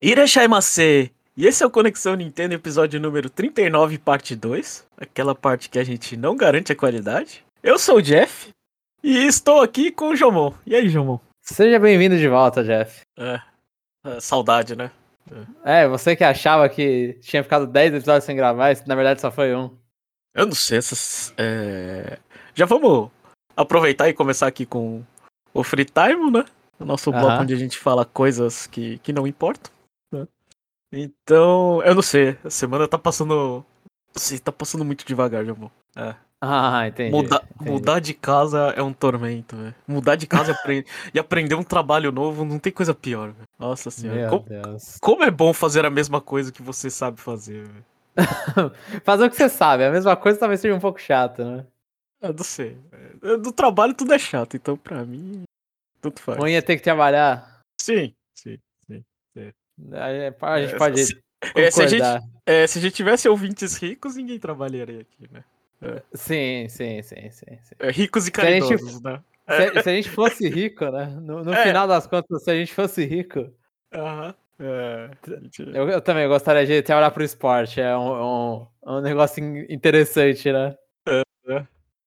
[0.00, 1.12] Irashaimase!
[1.36, 4.86] E esse é o Conexão Nintendo, episódio número 39, parte 2.
[4.96, 7.44] Aquela parte que a gente não garante a qualidade.
[7.64, 8.50] Eu sou o Jeff
[9.02, 10.54] e estou aqui com o Jomon.
[10.64, 11.18] E aí, Jomon?
[11.42, 13.00] Seja bem-vindo de volta, Jeff.
[13.18, 13.40] É,
[14.06, 14.92] é, saudade, né?
[15.64, 19.52] É, você que achava que tinha ficado 10 episódios sem gravar, na verdade só foi
[19.52, 19.76] um.
[20.32, 21.34] Eu não sei, essas.
[21.36, 22.20] É...
[22.54, 23.10] Já vamos
[23.56, 25.02] aproveitar e começar aqui com
[25.52, 26.44] o Free Time, né?
[26.78, 27.42] O nosso bloco Aham.
[27.42, 29.76] onde a gente fala coisas que, que não importam.
[30.92, 32.38] Então, eu não sei.
[32.44, 33.64] A semana tá passando.
[34.14, 35.70] Você tá passando muito devagar, Jomon.
[35.96, 36.14] É.
[36.40, 37.10] Ah, entendi.
[37.10, 37.70] Mudar, entendi.
[37.70, 39.74] mudar de casa é um tormento, velho.
[39.88, 43.48] Mudar de casa e apre- e aprender um trabalho novo não tem coisa pior, velho.
[43.58, 44.20] Nossa senhora.
[44.20, 44.98] Meu Como, Deus.
[45.00, 47.84] como é bom fazer a mesma coisa que você sabe fazer, velho.
[49.04, 51.64] Fazer o que você sabe, a mesma coisa talvez seja um pouco chato, né?
[52.20, 52.76] Eu não sei.
[53.40, 55.44] Do trabalho tudo é chato, então pra mim,
[56.00, 56.36] tudo faz.
[56.52, 57.60] É ter que trabalhar.
[57.80, 58.58] Sim, sim.
[59.92, 61.22] Aí A gente É, pode se-
[61.54, 62.26] é, se a gente-.
[62.46, 65.44] É, se a gente tivesse ouvintes ricos, ninguém trabalharia aqui, né?
[66.14, 67.58] Sim, sim, sim, sim.
[67.62, 67.74] sim.
[67.78, 69.22] É, ricos e Se a gente- caridosos, né?
[69.48, 71.06] Se, se a gente fosse rico, né?
[71.06, 71.62] No, no É.
[71.62, 73.50] final das contas, se a gente fosse rico,
[73.94, 74.34] Aham.
[74.60, 75.10] É,
[75.72, 77.80] eu, eu também gostaria de trabalhar pro esporte.
[77.80, 80.76] É um, um, um negócio in- interessante, né?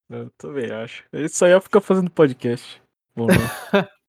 [0.10, 1.06] eu também acho.
[1.14, 2.82] Isso aí é ficar fazendo podcast.
[3.16, 3.34] Bom, né?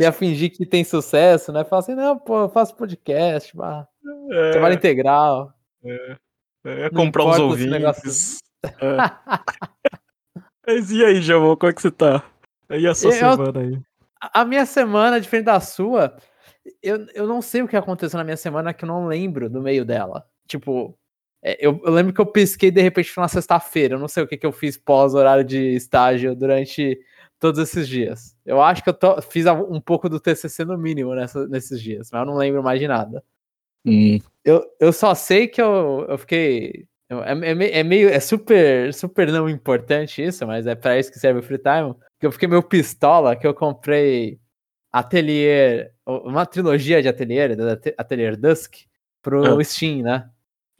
[0.00, 1.64] Ia fingir que tem sucesso, né?
[1.64, 3.52] Falar assim, não, pô, eu faço podcast,
[4.32, 5.52] É, trabalho integral.
[5.84, 6.16] é,
[6.64, 7.44] é comprar negócio.
[7.46, 8.38] ouvintes.
[8.64, 8.96] É.
[10.66, 12.24] Mas e aí, Jamon, como é que você tá?
[12.70, 13.78] E a sua Eu- semana aí?
[14.32, 16.16] A minha semana, diferente da sua,
[16.82, 19.60] eu, eu não sei o que aconteceu na minha semana que eu não lembro do
[19.60, 20.24] meio dela.
[20.48, 20.98] Tipo,
[21.44, 23.94] é, eu, eu lembro que eu pisquei de repente na sexta-feira.
[23.94, 26.98] Eu não sei o que, que eu fiz pós-horário de estágio durante
[27.38, 28.36] todos esses dias.
[28.44, 32.10] Eu acho que eu tô- fiz um pouco do TCC no mínimo nessa- nesses dias,
[32.12, 33.22] mas eu não lembro mais de nada.
[34.44, 36.86] Eu, eu só sei que eu, eu fiquei.
[37.08, 38.08] É, é é meio.
[38.08, 41.94] É super, super não importante isso, mas é pra isso que serve o free time.
[42.18, 44.40] Que eu fiquei meio pistola que eu comprei
[44.92, 45.92] Atelier.
[46.06, 47.56] Uma trilogia de Atelier,
[47.98, 48.74] Atelier Dusk,
[49.22, 49.64] pro Ah.
[49.64, 50.28] Steam, né?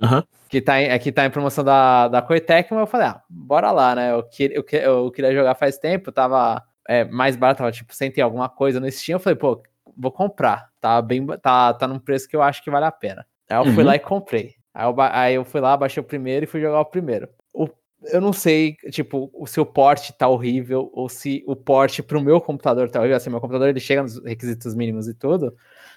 [0.01, 0.25] Aham.
[0.49, 3.21] Que tá, em, é que tá em promoção da, da Koei mas eu falei, ah,
[3.29, 4.13] bora lá, né?
[4.13, 8.11] Eu, que, eu, eu queria jogar faz tempo, tava é, mais barato, tava tipo, sem
[8.11, 9.17] ter alguma coisa no Steam.
[9.17, 9.61] Eu falei, pô,
[9.97, 10.71] vou comprar.
[10.81, 13.27] Tá bem, tá, tá num preço que eu acho que vale a pena.
[13.49, 13.85] Aí eu fui Uhum.
[13.87, 14.55] lá e comprei.
[14.73, 17.29] Aí eu, aí eu fui lá, baixei o primeiro e fui jogar o primeiro.
[17.53, 17.69] O-
[18.13, 22.21] eu não sei, tipo, o- se o port tá horrível ou se o port pro
[22.21, 23.17] meu computador tá horrível.
[23.17, 25.57] Assim, meu computador ele chega nos requisitos mínimos e tudo.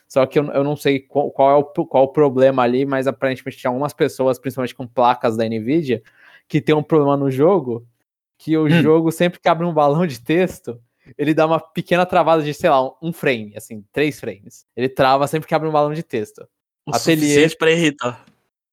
[0.10, 3.06] Só que eu, eu não sei qual, qual é o, qual o problema ali, mas
[3.06, 6.02] aparentemente tinha algumas pessoas, principalmente com placas da Nvidia,
[6.48, 7.86] que tem um problema no jogo,
[8.36, 8.82] que o Hum.
[8.82, 10.82] jogo sempre que abre um balão de texto,
[11.16, 14.66] ele dá uma pequena travada de, sei lá, um, frame, assim, três frames.
[14.76, 16.48] Ele trava sempre que abre um balão de texto.
[16.88, 17.28] O Ateliê.
[17.28, 18.26] suficiente pra irritar.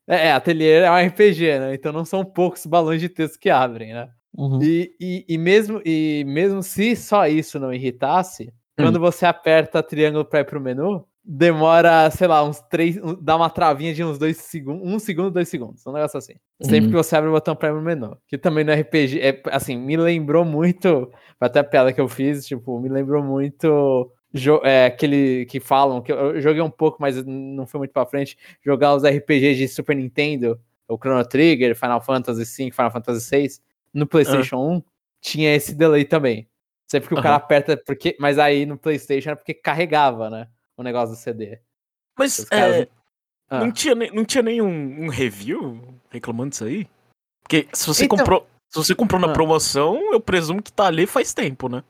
[0.08, 1.74] É, é, Atelier é um RPG, né?
[1.74, 4.08] Então não são poucos balões de texto que abrem, né?
[4.36, 4.62] Uhum.
[4.62, 8.84] E, e, e mesmo, e mesmo se só isso não irritasse, Hum.
[8.84, 12.96] quando você aperta triângulo para ir pro menu, demora, sei lá, uns três.
[12.98, 14.86] um- dá uma travinha de uns dois segundos.
[14.88, 15.84] Um segundo, dois segundos.
[15.86, 16.34] Um negócio assim.
[16.62, 16.90] Sempre Uhum.
[16.90, 18.16] que você abre o botão pro menu.
[18.28, 19.20] Que também no RPG.
[19.20, 21.10] É, assim, me lembrou muito.
[21.38, 24.10] Foi até a piada que eu fiz, tipo, me lembrou muito.
[24.64, 28.36] É, aquele que falam, que eu joguei um pouco, mas não foi muito pra frente.
[28.64, 33.48] Jogar os RPGs de Super Nintendo, o Chrono Trigger, Final Fantasy V, Final Fantasy VI,
[33.94, 34.82] no PlayStation 1,
[35.22, 36.46] tinha esse delay também.
[36.86, 37.36] Sempre que o cara Aham.
[37.44, 40.46] aperta, porque, mas aí no PlayStation era porque carregava, né?
[40.76, 41.58] O negócio do CD.
[42.18, 42.88] Mas caras- é,
[43.50, 43.60] Ah.
[43.60, 46.88] não, tinha, não tinha nenhum um review reclamando disso aí?
[47.42, 48.46] Porque se você Então- comprou.
[48.68, 49.32] Se você comprou na Ah.
[49.32, 51.82] promoção, eu presumo que tá ali faz tempo, né?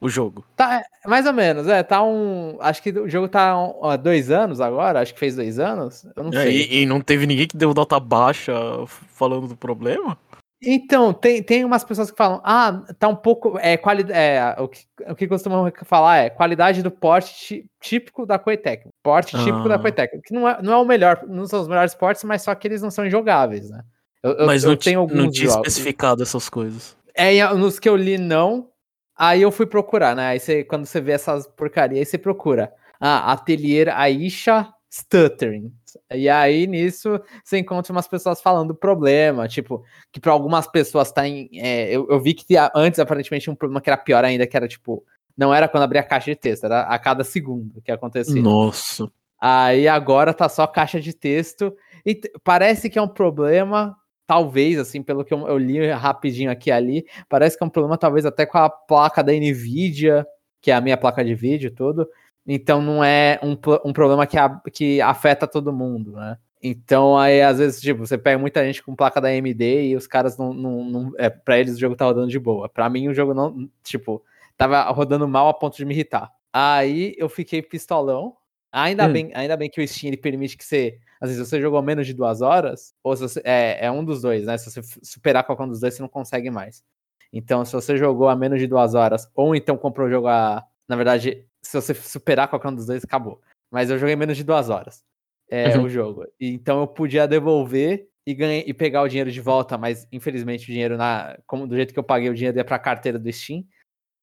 [0.00, 0.44] O jogo.
[0.56, 2.56] Tá, é, mais ou menos, é, tá um.
[2.60, 3.52] Acho que o jogo tá
[3.82, 6.04] há dois anos agora, acho que fez dois anos.
[6.16, 6.56] Eu não É, sei.
[6.62, 8.52] e, e não teve ninguém que deu nota baixa
[8.86, 10.16] falando do problema?
[10.60, 13.56] Então, tem, tem umas pessoas que falam, ah, tá um pouco.
[13.60, 18.38] É, quali é, o, que, o que costumam falar é qualidade do porte típico da
[18.40, 18.88] Coetec.
[19.02, 19.78] Porte típico da Ah.
[19.78, 20.20] Coetec.
[20.22, 22.66] Que não é, não é o melhor, não são os melhores portes, mas só que
[22.66, 23.82] eles não são injogáveis, né?
[24.22, 25.68] Eu, eu- Mas eu não, ti- tenho não alguns tinha jogos.
[25.68, 26.96] especificado essas coisas.
[27.14, 28.68] É, nos que eu li, não.
[29.16, 30.26] Aí eu fui procurar, né?
[30.28, 32.72] Aí você, quando você vê essas porcarias, aí você procura.
[33.00, 35.72] Ah, Atelier Aisha Stuttering.
[36.12, 39.46] E aí, nisso, você encontra umas pessoas falando do problema.
[39.48, 39.82] Tipo,
[40.12, 41.48] que para algumas pessoas tá em.
[41.54, 44.46] é, eu, eu vi que tinha- antes, aparentemente, tinha um problema que era pior ainda,
[44.46, 45.04] que era tipo.
[45.36, 48.42] Não era quando abria a caixa de texto, era a cada segundo que acontecia.
[48.42, 49.08] Nossa.
[49.40, 51.72] Aí agora tá só caixa de texto.
[52.04, 53.96] E parece que é um problema,
[54.26, 57.70] talvez, assim, pelo que eu, eu li rapidinho aqui e ali, parece que é um
[57.70, 60.26] problema talvez até com a placa da Nvidia,
[60.60, 62.08] que é a minha placa de vídeo, tudo.
[62.50, 63.52] Então não é um,
[63.84, 66.38] um problema que, a, que afeta todo mundo, né?
[66.62, 70.06] Então, aí, às vezes, tipo, você pega muita gente com placa da AMD e os
[70.06, 70.52] caras não.
[70.52, 72.68] não, não é, pra eles o jogo tá rodando de boa.
[72.68, 73.68] Pra mim, o jogo não.
[73.84, 74.24] Tipo,
[74.56, 76.32] tava rodando mal a ponto de me irritar.
[76.52, 78.36] Aí eu fiquei pistolão.
[78.72, 79.12] Ainda, hum.
[79.12, 80.98] bem, ainda bem que o Steam ele permite que você.
[81.20, 83.40] Às vezes você jogou menos de duas horas, ou se você.
[83.44, 84.58] É, é um dos dois, né?
[84.58, 86.82] Se você superar qualquer um dos dois, você não consegue mais.
[87.32, 90.64] Então, se você jogou a menos de duas horas, ou então comprou o jogo a.
[90.88, 93.42] Na verdade, se você superar qualquer um dos dois, acabou.
[93.70, 95.04] Mas eu joguei menos de duas horas
[95.50, 95.84] é, uhum.
[95.84, 96.24] o jogo.
[96.40, 100.72] Então eu podia devolver e, ganhar, e pegar o dinheiro de volta, mas infelizmente o
[100.72, 103.64] dinheiro, na, como do jeito que eu paguei, o dinheiro ia pra carteira do Steam.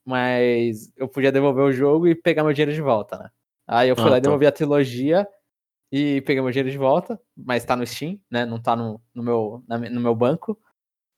[0.04, 3.30] Mas eu podia devolver o jogo e pegar meu dinheiro de volta, né?
[3.68, 4.26] Aí eu fui ah, lá e tá.
[4.26, 5.28] devolvi a trilogia
[5.92, 8.44] e peguei meu dinheiro de volta, mas tá no Steam, né?
[8.44, 10.60] Não tá no, no, meu, na, no meu banco.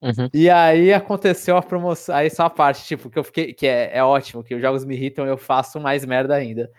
[0.01, 0.29] Uhum.
[0.33, 2.15] E aí aconteceu a promoção.
[2.15, 3.53] Aí só a parte, tipo, que eu fiquei.
[3.53, 6.71] Que é, é ótimo, que os jogos me irritam eu faço mais merda ainda.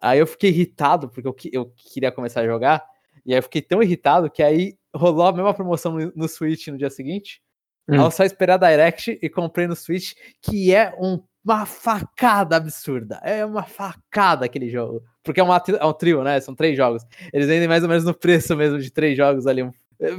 [0.00, 2.84] Aí eu fiquei irritado, porque eu, eu queria começar a jogar.
[3.24, 6.68] E aí eu fiquei tão irritado que aí rolou a mesma promoção no, no Switch
[6.68, 7.42] no dia seguinte.
[7.88, 7.94] Hum.
[7.94, 12.56] Aí eu só esperei a Direct e comprei no Switch, que é um, uma facada
[12.56, 13.20] absurda.
[13.22, 15.02] É uma facada aquele jogo.
[15.22, 16.40] Porque é, uma, é um trio, né?
[16.40, 17.04] São três jogos.
[17.32, 19.62] Eles vendem mais ou menos no preço mesmo de três jogos ali.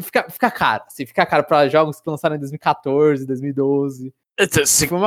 [0.01, 4.13] Fica, fica caro, assim, fica caro para jogos que lançaram em 2014, 2012.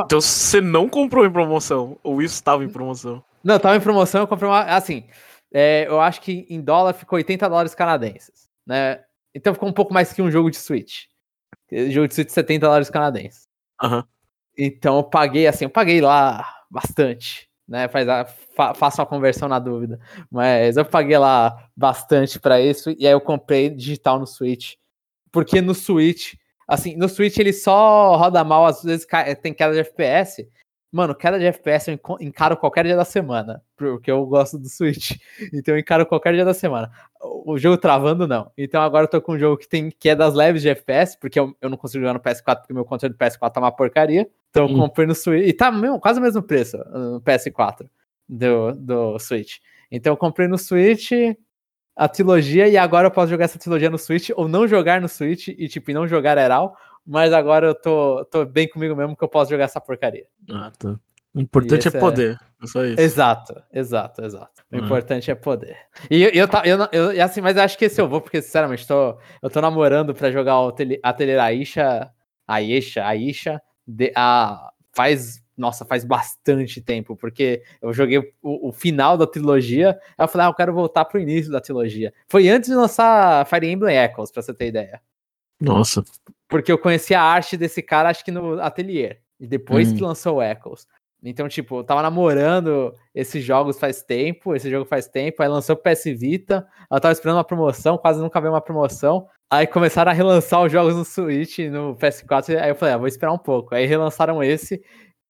[0.05, 3.23] Então você não comprou em promoção, ou isso estava em promoção?
[3.43, 4.63] Não, tava em promoção, eu comprei uma.
[4.63, 5.05] Assim,
[5.53, 9.03] é, eu acho que em dólar ficou 80 dólares canadenses, né?
[9.33, 11.03] Então ficou um pouco mais que um jogo de Switch.
[11.89, 13.47] Jogo de Switch 70 dólares canadenses.
[13.81, 14.03] Uhum.
[14.57, 17.87] Então eu paguei, assim, eu paguei lá bastante, né?
[17.87, 19.99] Faz a, fa, faço uma conversão na dúvida.
[20.29, 24.73] Mas eu paguei lá bastante para isso, e aí eu comprei digital no Switch.
[25.31, 26.35] Porque no Switch,
[26.67, 29.05] assim, no Switch ele só roda mal, às vezes
[29.41, 30.47] tem queda de FPS,
[30.95, 35.11] Mano, queda de FPS eu encaro qualquer dia da semana, porque eu gosto do Switch.
[35.53, 36.89] Então eu encaro qualquer dia da semana.
[37.19, 38.49] O jogo travando, não.
[38.57, 41.53] Então agora eu tô com um jogo que tem quedas leves de FPS, porque eu,
[41.59, 44.25] eu não consigo jogar no PS4, porque meu controle do PS4 tá uma porcaria.
[44.49, 45.45] Então eu comprei no Switch.
[45.45, 47.89] E tá mesmo, quase o mesmo preço no PS4
[48.29, 49.57] do, do Switch.
[49.91, 51.11] Então eu comprei no Switch
[51.93, 55.09] a trilogia e agora eu posso jogar essa trilogia no Switch ou não jogar no
[55.09, 56.73] Switch e tipo não jogar Eral
[57.05, 60.25] mas agora eu tô, tô bem comigo mesmo que eu posso jogar essa porcaria.
[60.49, 60.99] Ah, tá.
[61.35, 62.39] O importante é poder.
[62.63, 62.65] É...
[62.65, 62.99] Só isso.
[62.99, 64.63] Exato, exato, exato.
[64.71, 64.85] O uhum.
[64.85, 65.77] importante é poder.
[66.09, 69.17] E eu, eu, eu, eu, assim, mas acho que esse eu vou, porque, sinceramente, tô,
[69.41, 70.73] eu tô namorando pra jogar o
[71.03, 72.09] Atelier Aisha,
[72.47, 79.17] Aisha, Aisha, de, a, faz, nossa, faz bastante tempo, porque eu joguei o, o, final
[79.17, 82.13] da trilogia, aí eu falei, ah, eu quero voltar pro início da trilogia.
[82.27, 85.01] Foi antes de lançar Fire Emblem Echoes, pra você ter ideia.
[85.59, 86.03] Nossa.
[86.47, 89.17] Porque eu conheci a arte desse cara, acho que no ateliê.
[89.39, 89.95] E depois hum.
[89.95, 90.87] que lançou o Echoes.
[91.23, 95.75] Então, tipo, eu tava namorando esses jogos faz tempo, esse jogo faz tempo, aí lançou
[95.75, 99.27] o PS Vita, eu tava esperando uma promoção, quase nunca veio uma promoção.
[99.49, 103.07] Aí começaram a relançar os jogos no Switch, no PS4, aí eu falei, ah, vou
[103.07, 103.73] esperar um pouco.
[103.73, 104.83] Aí relançaram esse,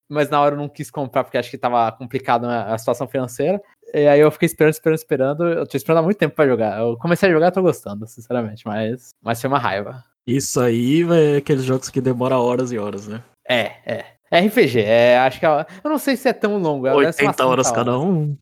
[0.09, 3.61] mas na hora eu não quis comprar, porque acho que tava complicado a situação financeira.
[3.93, 5.47] E aí eu fiquei esperando, esperando, esperando.
[5.47, 6.79] Eu tô esperando há muito tempo pra jogar.
[6.79, 10.03] Eu comecei a jogar, tô gostando, sinceramente, mas, mas foi uma raiva.
[10.27, 13.23] Isso aí é aqueles jogos que demoram horas e horas, né?
[13.47, 14.05] É, é.
[14.31, 15.45] É RPG, é, acho que.
[15.45, 16.87] É, eu não sei se é tão longo.
[16.87, 18.35] 80 horas cada um?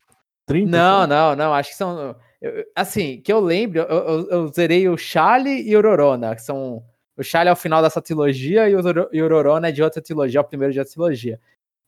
[0.46, 0.70] 30?
[0.70, 1.54] Não, não, não.
[1.54, 2.16] Acho que são.
[2.40, 6.42] Eu, assim, que eu lembro, eu, eu, eu, zerei o Charlie e o Rorona, que
[6.42, 6.82] são.
[7.16, 8.80] O Charlie é o final dessa trilogia e o,
[9.12, 11.38] e o Rorona é de outra trilogia, é o primeiro de outra trilogia.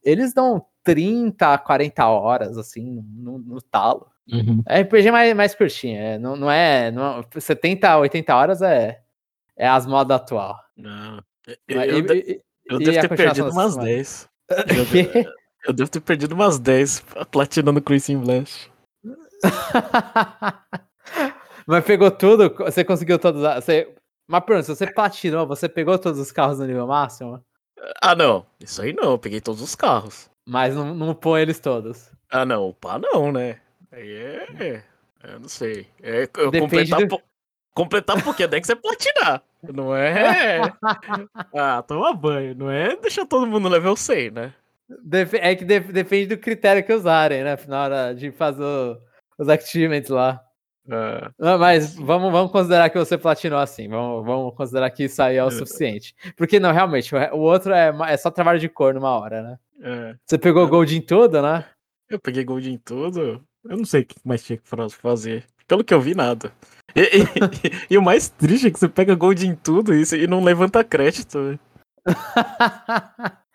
[0.05, 4.07] Eles dão 30, 40 horas, assim, no, no talo.
[4.31, 4.62] Uhum.
[4.69, 6.93] É RPG mais, mais curtinho, é, não, não é.
[6.93, 9.00] Não, 70, 80 horas é
[9.57, 10.59] é as modas atual.
[10.77, 11.23] Não.
[11.69, 14.29] Eu, eu, e, eu, devo ter perdido umas 10.
[14.51, 15.33] Eu,
[15.67, 18.71] eu, devo ter perdido umas 10 platinando Crimson Blast.
[21.67, 22.55] Mas pegou tudo?
[22.59, 23.43] Você conseguiu todos.
[23.43, 23.95] Você...
[24.29, 27.43] Mas pronto, se você platinou, você pegou todos os carros no nível máximo?
[28.03, 28.47] Ah, não.
[28.61, 29.13] Isso aí não.
[29.13, 30.29] Eu peguei todos os carros.
[30.49, 32.11] Mas não, não põe eles todos.
[32.31, 32.73] Ah, não.
[32.73, 33.61] Pá, não, né?
[33.93, 34.85] Aí é.
[35.25, 35.89] Eu não sei.
[36.03, 37.23] É, eu Depende completar, do...
[37.76, 39.42] Completar Pokédex é platinar.
[39.62, 40.62] Não é.
[41.54, 42.54] Ah, toma banho.
[42.54, 44.54] Não é deixar todo mundo level 100, né?
[45.40, 47.54] É que depende do critério que usarem, né?
[47.68, 48.64] Na hora de fazer
[49.38, 50.40] os achievements lá.
[50.88, 51.30] É.
[51.38, 53.88] Não, mas vamos, vamos considerar que você platinou assim.
[53.88, 55.50] Vamos, vamos considerar que isso aí é o é.
[55.50, 56.14] suficiente.
[56.35, 59.59] Porque não, realmente, o outro é, é só trabalho de cor numa hora, né?
[59.83, 60.16] É.
[60.25, 61.66] Você pegou gold em tudo, né?
[62.09, 63.45] Eu peguei gold em tudo.
[63.68, 64.66] Eu não sei o que mais tinha que
[65.02, 65.45] fazer.
[65.66, 66.52] Pelo que eu vi, nada.
[66.94, 67.25] E, e,
[67.94, 70.85] e, o mais triste é que você pega gold em tudo isso e não levanta
[70.85, 71.58] crédito.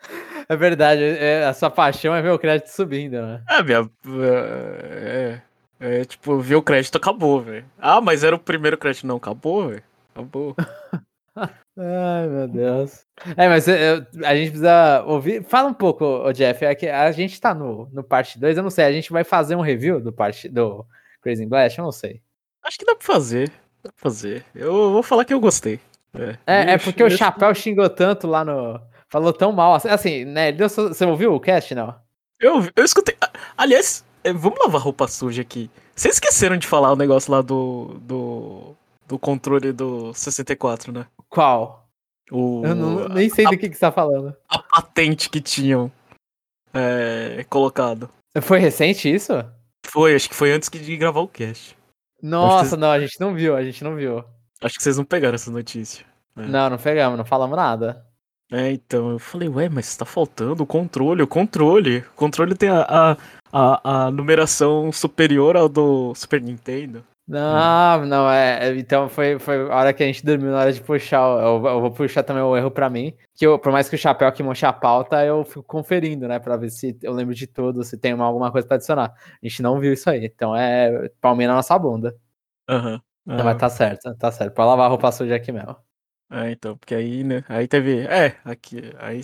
[0.49, 3.41] É verdade, é, a sua paixão é ver o crédito subindo, né?
[3.47, 3.89] É, minha.
[4.05, 5.41] É,
[5.79, 7.65] é, é tipo, ver o crédito acabou, velho.
[7.79, 9.83] Ah, mas era o primeiro crédito, não, acabou, velho.
[10.13, 10.53] Acabou.
[11.77, 13.05] Ai, meu Deus.
[13.37, 15.43] É, mas eu, a gente precisa ouvir.
[15.45, 16.65] Fala um pouco, Jeff.
[16.65, 18.83] É que a gente tá no, no parte 2, eu não sei.
[18.83, 20.85] A gente vai fazer um review do parte do
[21.21, 21.77] Crazy Blast?
[21.77, 22.21] Eu não sei.
[22.63, 23.49] Acho que dá pra fazer.
[23.83, 24.45] Dá pra fazer.
[24.53, 25.79] Eu vou falar que eu gostei.
[26.13, 28.79] É, é, é porque o Chapéu xingou tanto lá no.
[29.09, 29.75] Falou tão mal.
[29.75, 30.51] Assim, assim né?
[30.53, 31.95] Você ouviu o cast, não?
[32.39, 33.15] Eu, eu escutei.
[33.57, 35.69] Aliás, é, vamos lavar roupa suja aqui.
[35.95, 37.99] Vocês esqueceram de falar o negócio lá do.
[38.01, 38.75] do,
[39.07, 41.05] do controle do 64, né?
[41.29, 41.87] Qual?
[42.31, 44.35] O, eu não, nem sei a, do que, que você tá falando.
[44.47, 45.91] A patente que tinham
[46.73, 48.09] é, colocado.
[48.41, 49.33] Foi recente isso?
[49.91, 51.77] Foi, acho que foi antes de gravar o cast.
[52.23, 52.79] Nossa, vocês...
[52.79, 54.23] não, a gente não viu, a gente não viu.
[54.61, 56.05] Acho que vocês não pegaram essa notícia.
[56.37, 56.45] É.
[56.45, 58.05] Não, não pegamos, não falamos nada.
[58.51, 61.99] É, então, eu falei, ué, mas tá faltando o controle, o controle.
[61.99, 63.17] O controle tem a, a,
[63.51, 67.03] a, a numeração superior ao do Super Nintendo.
[67.31, 68.77] Não, não, é, é.
[68.77, 71.21] Então foi, foi a hora que a gente dormiu na hora de puxar.
[71.41, 73.15] Eu, eu vou puxar também o erro pra mim.
[73.33, 76.39] Que eu, por mais que o chapéu aqui manche a pauta, eu fico conferindo, né?
[76.39, 79.13] Pra ver se eu lembro de tudo, se tem alguma coisa pra adicionar.
[79.15, 80.25] A gente não viu isso aí.
[80.25, 82.13] Então é palminha na nossa bunda.
[82.69, 82.95] Aham.
[82.95, 83.33] Uhum.
[83.33, 84.53] Então, mas tá certo, tá certo.
[84.53, 85.77] Pode lavar a roupa suja aqui mesmo.
[86.29, 87.45] É, então, porque aí, né?
[87.47, 88.01] Aí teve.
[88.07, 88.91] É, aqui.
[88.97, 89.23] Aí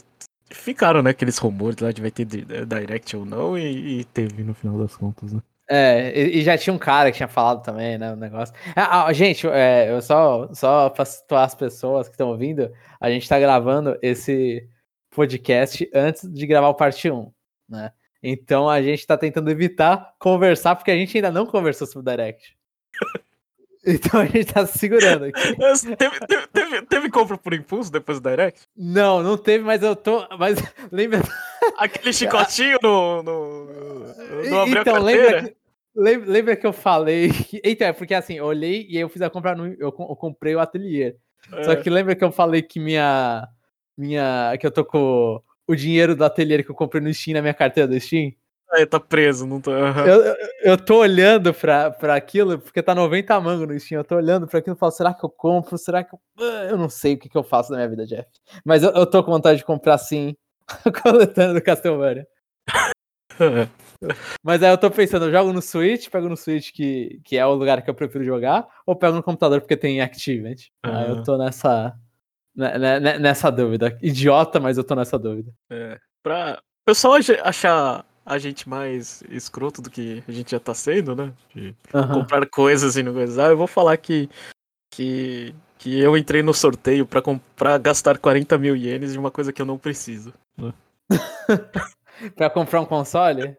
[0.50, 4.54] ficaram, né, aqueles rumores lá de vai ter direct ou não, e, e teve no
[4.54, 5.42] final das contas, né?
[5.70, 8.56] É, e já tinha um cara que tinha falado também, né, o negócio.
[8.76, 13.10] Ah, ah, gente, é, eu só, só pra situar as pessoas que estão ouvindo, a
[13.10, 14.68] gente tá gravando esse
[15.12, 17.32] podcast antes de gravar o parte 1,
[17.68, 17.92] né?
[18.24, 22.16] Então a gente tá tentando evitar conversar, porque a gente ainda não conversou sobre o
[22.16, 22.58] Direct.
[23.86, 25.56] Então a gente tá se segurando aqui.
[25.98, 28.68] teve, teve, teve, teve, compra por impulso depois do Direct?
[28.76, 30.28] Não, não teve, mas eu tô.
[30.38, 30.58] Mas
[30.92, 31.22] lembra.
[31.78, 33.24] Aquele chicotinho no.
[33.24, 35.56] no, no então, lembra que,
[35.96, 37.32] lembra que eu falei.
[37.64, 39.68] Então, é porque assim, eu olhei e eu fiz a compra no.
[39.68, 41.16] Eu, eu comprei o ateliê.
[41.54, 41.64] É.
[41.64, 43.48] Só que lembra que eu falei que minha.
[43.98, 44.56] Minha.
[44.60, 47.54] Que eu tô com o dinheiro do ateliê que eu comprei no Steam na minha
[47.54, 48.34] carteira do Steam?
[48.90, 49.72] Tá preso, não tô.
[49.72, 50.06] Uhum.
[50.06, 54.00] Eu, eu, eu, tô olhando pra, pra aquilo, porque tá 90 mango no Steam.
[54.00, 55.78] Eu tô olhando pra aquilo e falo, será que eu compro?
[55.78, 56.20] Será que eu.
[56.38, 58.28] Ah, eu não sei o que, que eu faço na minha vida, Jeff.
[58.66, 60.36] Mas eu, eu tô com vontade de comprar sim,
[61.02, 62.28] coletando do Castlevania.
[64.44, 67.46] Mas aí eu tô pensando, eu jogo no Switch, pego no Switch, que, que é
[67.46, 70.72] o lugar que eu prefiro jogar, ou pego no computador porque tem Activate.
[70.86, 70.96] Uhum.
[70.96, 71.96] Aí eu tô nessa.
[72.56, 73.98] Né, né, né, nessa dúvida.
[74.02, 75.52] Idiota, mas eu tô nessa dúvida.
[75.70, 75.98] É.
[76.22, 81.16] Pra o pessoal achar a gente mais escroto do que a gente já tá sendo,
[81.16, 81.32] né?
[81.56, 82.08] De uhum.
[82.10, 83.50] comprar coisas e não coisar.
[83.50, 84.30] Eu vou falar que,
[84.92, 89.54] que, que eu entrei no sorteio pra, comprar, gastar 40 mil ienes de uma coisa
[89.54, 90.34] que eu não preciso.
[90.58, 90.74] Né?
[92.36, 93.56] pra comprar um console?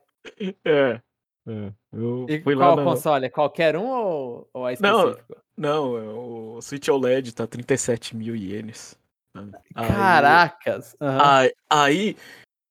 [0.63, 1.01] É.
[1.47, 1.73] é.
[1.91, 3.31] Eu e fui qual lá console?
[3.31, 5.35] Qualquer um ou, ou é específico?
[5.57, 8.99] Não, não, é o Switch OLED tá 37 mil ienes.
[9.75, 10.95] Caracas!
[11.01, 11.19] Uhum.
[11.23, 12.17] Aí, aí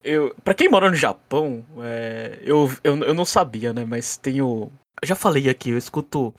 [0.04, 3.86] eu, pra quem mora no Japão, é, eu, eu, eu não sabia, né?
[3.86, 4.72] Mas tenho.
[5.02, 6.34] Eu já falei aqui, eu escuto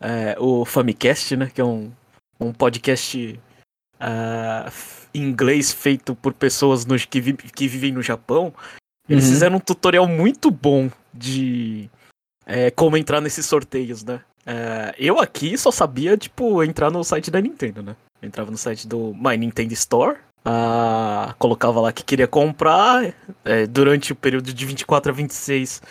[0.00, 1.50] é, o Famicast, né?
[1.52, 1.90] Que é um,
[2.38, 3.38] um podcast
[4.00, 4.72] uh,
[5.12, 8.52] em inglês feito por pessoas no, que, vi, que vivem no Japão.
[9.08, 9.30] Eles uhum.
[9.30, 11.90] fizeram um tutorial muito bom de
[12.46, 14.20] é, como entrar nesses sorteios, né?
[14.46, 17.96] É, eu aqui só sabia, tipo, entrar no site da Nintendo, né?
[18.22, 23.66] Eu entrava no site do My Nintendo Store ah, colocava lá que queria comprar é,
[23.66, 25.82] durante o período de 24 a 26.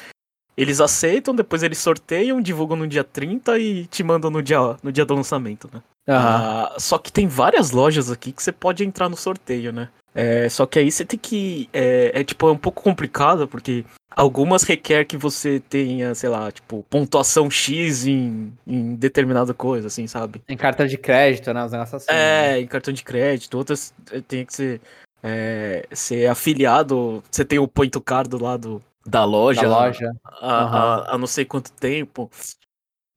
[0.57, 4.91] Eles aceitam, depois eles sorteiam, divulgam no dia 30 e te mandam no dia, no
[4.91, 5.81] dia do lançamento, né?
[6.09, 6.15] Uhum.
[6.15, 9.89] Ah, só que tem várias lojas aqui que você pode entrar no sorteio, né?
[10.15, 11.69] É, só que aí você tem que.
[11.71, 13.85] É, é, tipo, é um pouco complicado, porque
[14.15, 20.07] algumas requer que você tenha, sei lá, tipo, pontuação X em, em determinada coisa, assim,
[20.07, 20.41] sabe?
[20.49, 21.63] Em cartão de crédito, né?
[21.63, 22.11] Os negócios assim.
[22.11, 22.59] É, né?
[22.61, 23.55] em cartão de crédito.
[23.55, 24.81] Outras é, tem que ser,
[25.21, 27.23] é, ser afiliado.
[27.29, 29.61] Você tem o point card lá do, da loja.
[29.61, 30.11] Da loja.
[30.23, 30.51] A, uhum.
[30.51, 32.29] a, a, não sei quanto tempo.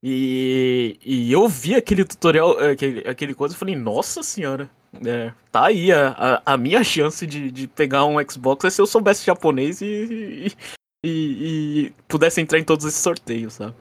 [0.03, 4.69] E, e eu vi aquele tutorial, aquele, aquele coisa e falei, nossa senhora.
[5.07, 8.83] É, tá aí a, a, a, minha chance de, de pegar um Xbox é se
[8.83, 10.53] eu soubesse japonês e,
[11.03, 13.75] e, e, pudesse entrar em todos esses sorteios, sabe?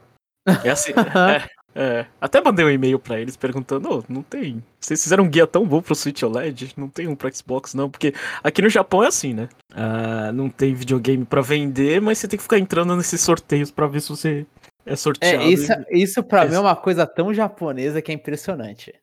[0.63, 0.93] É assim.
[0.95, 4.63] é, é, até mandei um e-mail para eles perguntando: oh, não tem.
[4.79, 6.73] Vocês fizeram um guia tão bom pro Switch OLED?
[6.77, 7.89] Não tem um pro Xbox, não?
[7.89, 8.13] Porque
[8.43, 9.49] aqui no Japão é assim, né?
[9.71, 13.87] Uh, não tem videogame para vender, mas você tem que ficar entrando nesses sorteios para
[13.87, 14.45] ver se você
[14.85, 15.43] é sorteado.
[15.43, 16.49] É, isso, isso pra é.
[16.49, 18.93] mim é uma coisa tão japonesa que é impressionante.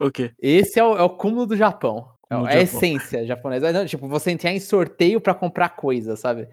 [0.00, 0.32] O quê?
[0.40, 2.08] Esse é o, é o cúmulo do Japão.
[2.30, 3.72] É a essência japonesa.
[3.72, 6.48] Não, tipo, você entrar em sorteio para comprar coisa, sabe?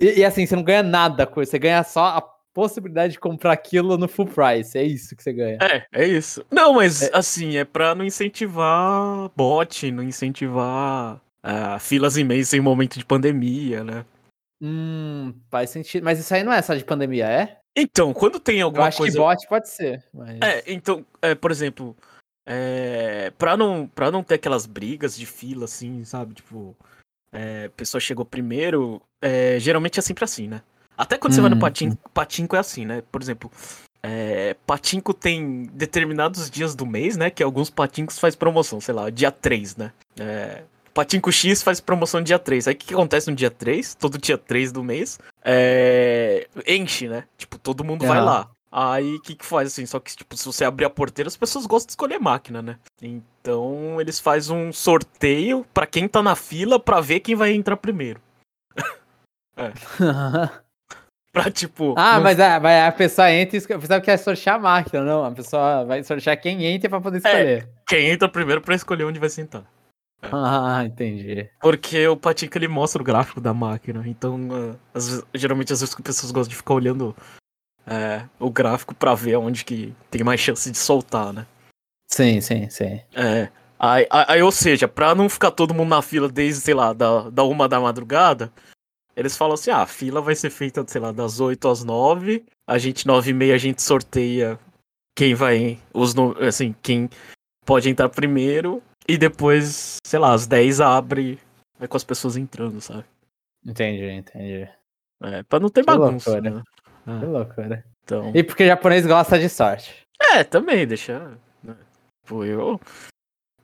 [0.00, 3.52] E, e, assim, você não ganha nada com você ganha só a possibilidade de comprar
[3.52, 4.76] aquilo no full price.
[4.76, 5.58] É isso que você ganha.
[5.60, 6.44] É, é isso.
[6.50, 7.10] Não, mas é.
[7.14, 13.04] assim, é pra não incentivar bot, não incentivar uh, filas e meios em momento de
[13.04, 14.04] pandemia, né?
[14.60, 16.04] Hum, faz sentido.
[16.04, 17.58] Mas isso aí não é só de pandemia, é?
[17.76, 19.18] Então, quando tem alguma Eu acho coisa.
[19.18, 20.04] Que bot pode ser.
[20.12, 20.38] Mas...
[20.40, 21.96] É, então, é, por exemplo,
[22.46, 26.34] é, pra, não, pra não ter aquelas brigas de fila, assim, sabe?
[26.34, 26.76] Tipo,
[27.32, 29.00] é, pessoa chegou primeiro.
[29.20, 30.62] É, geralmente é sempre assim, né?
[30.96, 32.10] Até quando hum, você vai no patinco, hum.
[32.12, 33.02] patinco é assim, né?
[33.10, 33.50] Por exemplo,
[34.02, 37.30] é, patinco tem determinados dias do mês, né?
[37.30, 39.92] Que alguns patincos faz promoção, sei lá, dia 3, né?
[40.18, 42.68] É, Patinco X faz promoção dia 3.
[42.68, 43.94] Aí o que, que, acontece no dia 3?
[43.94, 45.18] Todo dia 3 do mês.
[45.44, 46.48] É...
[46.66, 47.24] Enche, né?
[47.36, 48.48] Tipo, todo mundo vai lá.
[48.74, 49.84] Aí o que, que faz assim?
[49.84, 52.78] Só que, tipo, se você abrir a porteira, as pessoas gostam de escolher máquina, né?
[53.02, 57.76] Então eles fazem um sorteio para quem tá na fila para ver quem vai entrar
[57.76, 58.18] primeiro.
[59.58, 59.72] é.
[61.30, 61.94] pra tipo.
[61.98, 62.22] Ah, não...
[62.22, 65.22] mas, a, mas a pessoa entra e a pessoa quer sortear a máquina, não.
[65.22, 67.62] A pessoa vai sortear quem entra pra poder é, escolher.
[67.64, 69.64] É, quem entra primeiro para escolher onde vai sentar.
[70.32, 71.50] Ah, entendi.
[71.60, 74.06] Porque o Patinco ele mostra o gráfico da máquina.
[74.06, 77.14] Então, uh, às geralmente, às vezes, as pessoas gostam de ficar olhando
[77.86, 81.46] é, o gráfico para ver onde que tem mais chance de soltar, né?
[82.06, 83.00] Sim, sim, sim.
[83.14, 83.48] É.
[83.78, 87.28] Aí, aí, ou seja, pra não ficar todo mundo na fila desde, sei lá, da,
[87.30, 88.52] da uma da madrugada,
[89.16, 92.44] eles falam assim: ah, a fila vai ser feita, sei lá, das 8 às 9.
[92.66, 94.58] A gente, 9 e meia, a gente sorteia
[95.16, 95.78] quem vai.
[95.92, 96.14] Os,
[96.46, 97.10] assim, quem
[97.66, 98.82] pode entrar primeiro.
[99.12, 101.38] E depois, sei lá, às 10 abre
[101.78, 103.04] vai com as pessoas entrando, sabe?
[103.62, 104.66] Entendi, entendi.
[105.22, 106.30] É, pra não ter que bagunça.
[106.30, 106.50] Loucura.
[106.50, 106.62] Né?
[107.06, 107.18] Ah.
[107.20, 107.84] Que loucura.
[108.02, 108.32] Então...
[108.34, 109.94] E porque o japonês gosta de sorte.
[110.18, 111.38] É, também, deixa.
[111.62, 111.76] Né?
[112.26, 112.80] Pô, eu.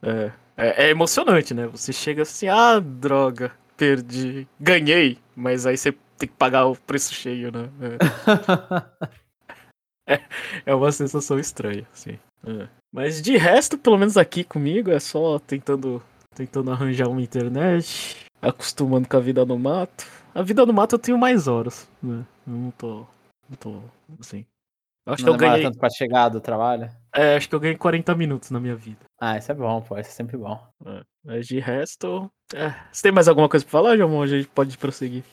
[0.02, 1.66] É, é, é, emocionante, né?
[1.68, 7.14] Você chega assim, ah, droga, perdi, ganhei, mas aí você tem que pagar o preço
[7.14, 7.70] cheio, né?
[10.06, 10.20] É, é,
[10.66, 12.18] é uma sensação estranha, assim.
[12.46, 12.77] É.
[12.92, 16.02] Mas de resto, pelo menos aqui comigo, é só tentando,
[16.34, 20.06] tentando arranjar uma internet, acostumando com a vida no mato.
[20.34, 22.24] A vida no mato eu tenho mais horas, né?
[22.46, 23.06] Eu não tô.
[23.48, 23.80] Não tô.
[24.20, 24.44] Assim.
[25.06, 25.62] Eu acho não que eu ganhei.
[25.64, 26.90] tanto pra chegar do trabalho?
[27.14, 29.00] É, acho que eu ganhei 40 minutos na minha vida.
[29.20, 29.98] Ah, isso é bom, pô.
[29.98, 30.62] Isso é sempre bom.
[30.86, 32.30] É, mas de resto.
[32.54, 32.74] É.
[32.92, 34.22] Você tem mais alguma coisa pra falar, João?
[34.22, 35.24] A gente pode prosseguir.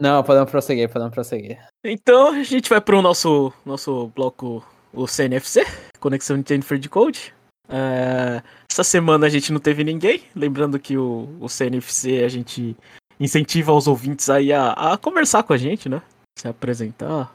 [0.00, 1.58] Não, podemos prosseguir, podemos prosseguir.
[1.84, 4.64] Então a gente vai pro nosso, nosso bloco
[4.96, 5.64] o CNFC,
[6.00, 7.34] Conexão Nintendo Free Code.
[7.68, 10.22] É, essa semana a gente não teve ninguém.
[10.34, 12.76] Lembrando que o, o CNFC a gente
[13.20, 16.02] incentiva os ouvintes aí a, a conversar com a gente, né?
[16.38, 17.34] Se apresentar,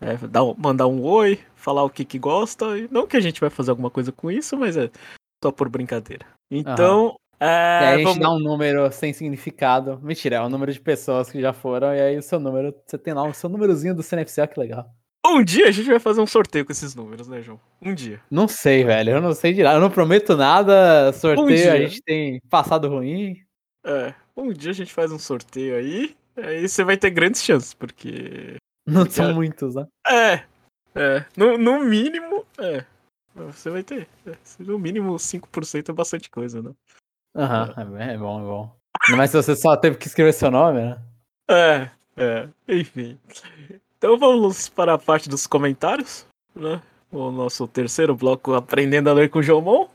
[0.00, 2.66] é, dar, mandar um oi, falar o que que gosta.
[2.90, 4.90] Não que a gente vai fazer alguma coisa com isso, mas é
[5.42, 6.26] só por brincadeira.
[6.50, 7.16] Então.
[7.40, 8.20] É, e aí a gente vamos...
[8.20, 9.98] dá um número sem significado.
[10.00, 12.96] Mentira, é o número de pessoas que já foram, e aí o seu número, você
[12.96, 14.88] tem lá o seu númerozinho do CNFC, ó, que legal.
[15.24, 17.60] Um dia a gente vai fazer um sorteio com esses números, né, João?
[17.80, 18.20] Um dia.
[18.30, 19.10] Não sei, velho.
[19.10, 19.76] Eu não sei de nada.
[19.76, 21.12] Eu não prometo nada.
[21.12, 23.40] Sorteio um a gente tem passado ruim.
[23.84, 24.14] É.
[24.36, 26.16] Um dia a gente faz um sorteio aí.
[26.36, 28.56] Aí você vai ter grandes chances, porque.
[28.86, 29.14] Não porque...
[29.14, 29.86] são muitos, né?
[30.08, 30.44] É.
[30.94, 31.24] É.
[31.36, 32.84] No, no mínimo, é.
[33.34, 34.08] Você vai ter.
[34.26, 34.36] É.
[34.58, 36.72] No mínimo 5% é bastante coisa, né?
[37.34, 38.14] Aham, uhum, é.
[38.14, 38.76] é bom, é bom.
[39.16, 41.02] Mas se você só teve que escrever seu nome, né?
[41.48, 42.48] É, é.
[42.68, 43.18] Enfim.
[44.02, 46.82] Então vamos para a parte dos comentários, né?
[47.08, 49.86] O nosso terceiro bloco, Aprendendo a Ler com o Jomon,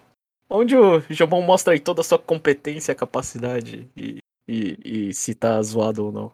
[0.50, 5.62] onde o Jomon mostra aí toda a sua competência, capacidade e, e, e se tá
[5.62, 6.32] zoado ou não.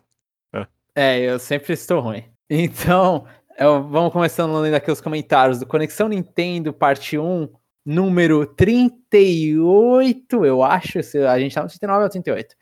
[0.53, 2.23] É, é eu sempre estou ruim.
[2.47, 3.25] Então,
[3.57, 7.49] eu, vamos começando lendo aqui os comentários do Conexão Nintendo, parte 1,
[7.83, 10.99] número 38, eu acho.
[11.27, 12.55] A gente tá no 39 ou 38.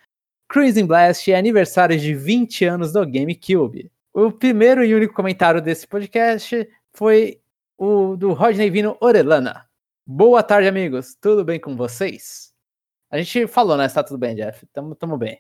[0.48, 3.92] Cruising Blast é aniversário de 20 anos do GameCube.
[4.14, 7.40] O primeiro e único comentário desse podcast foi
[7.78, 9.66] o do Rodney Vino Orelana.
[10.06, 11.16] Boa tarde, amigos.
[11.16, 12.52] Tudo bem com vocês?
[13.10, 13.88] A gente falou, né?
[13.88, 14.66] Tá tudo bem, Jeff?
[14.74, 15.40] Tamo, tamo bem.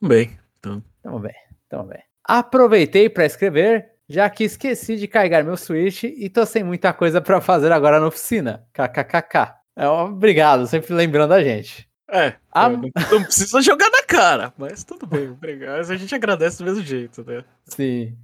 [0.00, 0.38] Tamo bem.
[0.62, 1.34] Tamo, tamo bem.
[1.68, 2.02] Tamo bem.
[2.24, 7.20] Aproveitei para escrever, já que esqueci de carregar meu Switch e tô sem muita coisa
[7.20, 8.66] para fazer agora na oficina.
[8.72, 9.56] KKKK.
[9.76, 11.85] É, obrigado, sempre lembrando a gente.
[12.08, 12.68] É, a...
[12.68, 15.90] não, não, precisa jogar na cara, mas tudo bem, obrigado.
[15.90, 17.44] A gente agradece do mesmo jeito, né?
[17.64, 18.16] Sim.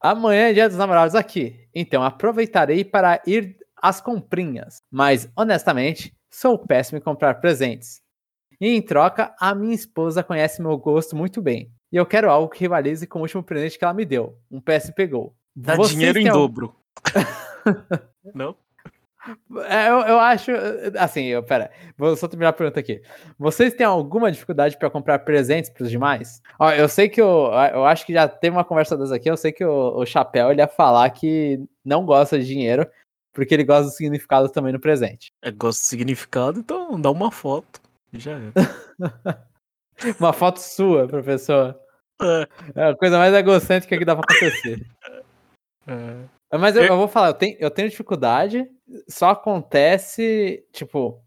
[0.00, 4.78] Amanhã é dia dos namorados aqui, então aproveitarei para ir às comprinhas.
[4.90, 8.00] Mas, honestamente, sou péssimo em comprar presentes.
[8.60, 11.72] E em troca, a minha esposa conhece meu gosto muito bem.
[11.92, 14.38] E eu quero algo que rivalize com o último presente que ela me deu.
[14.50, 15.34] Um PSP Go.
[15.54, 16.74] Dá Vocês dinheiro em dobro.
[18.34, 18.56] não?
[19.68, 20.50] É, eu, eu acho.
[20.98, 21.70] Assim, eu, pera.
[21.96, 23.02] Vou só terminar a pergunta aqui.
[23.38, 26.42] Vocês têm alguma dificuldade para comprar presentes para os demais?
[26.58, 29.30] Ó, eu sei que eu, eu acho que já teve uma conversa dessa aqui.
[29.30, 32.86] Eu sei que o, o Chapéu ele ia falar que não gosta de dinheiro,
[33.32, 35.32] porque ele gosta do significado também no presente.
[35.42, 37.80] É, gosta do significado, então dá uma foto.
[38.12, 38.52] Já é.
[40.18, 41.78] uma foto sua, professor.
[42.20, 42.48] É.
[42.74, 44.86] é a coisa mais egocêntrica que dá pra acontecer.
[45.86, 46.56] É.
[46.58, 48.66] Mas eu, eu, vou falar, eu tenho, eu tenho dificuldade,
[49.08, 51.22] só acontece, tipo,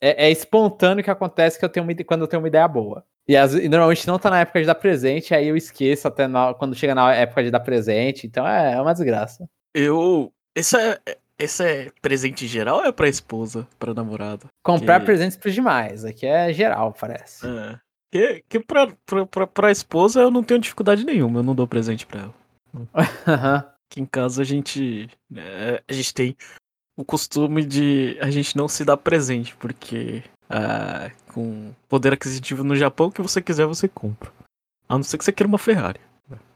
[0.00, 3.04] é, é espontâneo que acontece que eu tenho uma, quando eu tenho uma ideia boa.
[3.28, 6.28] E, as, e, normalmente não tá na época de dar presente, aí eu esqueço até
[6.28, 9.48] na, quando chega na época de dar presente, então é, é uma desgraça.
[9.74, 10.32] Eu.
[10.54, 11.00] Esse é,
[11.38, 14.46] esse é presente geral ou é pra esposa, pra namorada?
[14.62, 15.06] Comprar que...
[15.06, 17.46] presentes pros demais, aqui é geral, parece.
[17.46, 17.78] É.
[18.12, 21.66] Que, que pra, pra, pra, pra esposa eu não tenho dificuldade nenhuma, eu não dou
[21.66, 22.34] presente pra ela.
[23.88, 25.08] Aqui em casa a gente.
[25.34, 26.36] É, a gente tem
[26.96, 32.76] o costume de a gente não se dar presente, porque ah, com poder aquisitivo no
[32.76, 34.32] Japão, o que você quiser você compra.
[34.88, 36.00] A não ser que você queira uma Ferrari.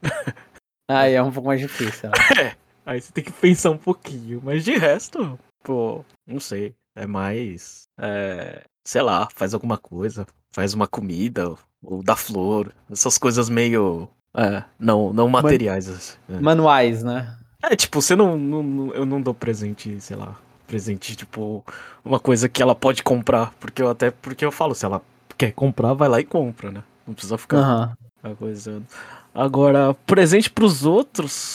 [0.89, 2.11] Aí é um pouco mais difícil.
[2.11, 2.57] Né?
[2.87, 4.41] É, aí você tem que pensar um pouquinho.
[4.43, 6.75] Mas de resto, pô, não sei.
[6.97, 7.83] É mais.
[8.01, 10.27] É, sei lá, faz alguma coisa.
[10.53, 12.75] Faz uma comida, ou dá flor.
[12.91, 14.09] Essas coisas meio.
[14.35, 16.19] É, não, não materiais.
[16.29, 16.41] É.
[16.41, 17.39] Manuais, né?
[17.63, 20.37] É, tipo, você não, não, Eu não dou presente, sei lá.
[20.67, 21.65] Presente, tipo,
[22.05, 23.53] uma coisa que ela pode comprar.
[23.61, 24.11] Porque eu até.
[24.11, 25.03] Porque eu falo, se ela
[25.37, 26.83] quer comprar, vai lá e compra, né?
[27.07, 28.37] Não precisa ficar uhum.
[28.37, 28.87] coisando.
[29.35, 31.55] Agora, presente pros outros.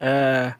[0.00, 0.54] É.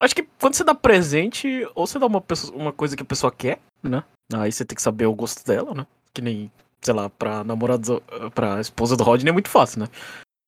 [0.00, 3.06] Acho que quando você dá presente, ou você dá uma, pessoa, uma coisa que a
[3.06, 4.04] pessoa quer, né?
[4.32, 5.86] Aí você tem que saber o gosto dela, né?
[6.12, 6.50] Que nem,
[6.82, 8.00] sei lá, pra namorada,
[8.34, 9.88] pra esposa do Rodney é muito fácil, né?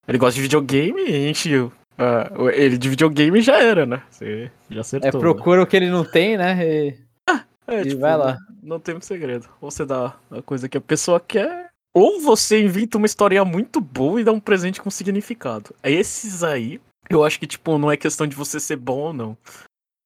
[0.07, 4.03] Ele gosta de videogame e a gente ah, ele de videogame já era, né?
[4.11, 5.09] Você já acertou.
[5.09, 5.63] É, procura né?
[5.63, 6.59] o que ele não tem, né?
[6.63, 8.39] E, ah, é, e tipo, vai lá.
[8.63, 9.49] Não, não tem um segredo.
[9.61, 13.81] Ou você dá a coisa que a pessoa quer, ou você inventa uma história muito
[13.81, 15.75] boa e dá um presente com significado.
[15.83, 16.79] Esses aí,
[17.09, 19.39] eu acho que, tipo, não é questão de você ser bom ou não.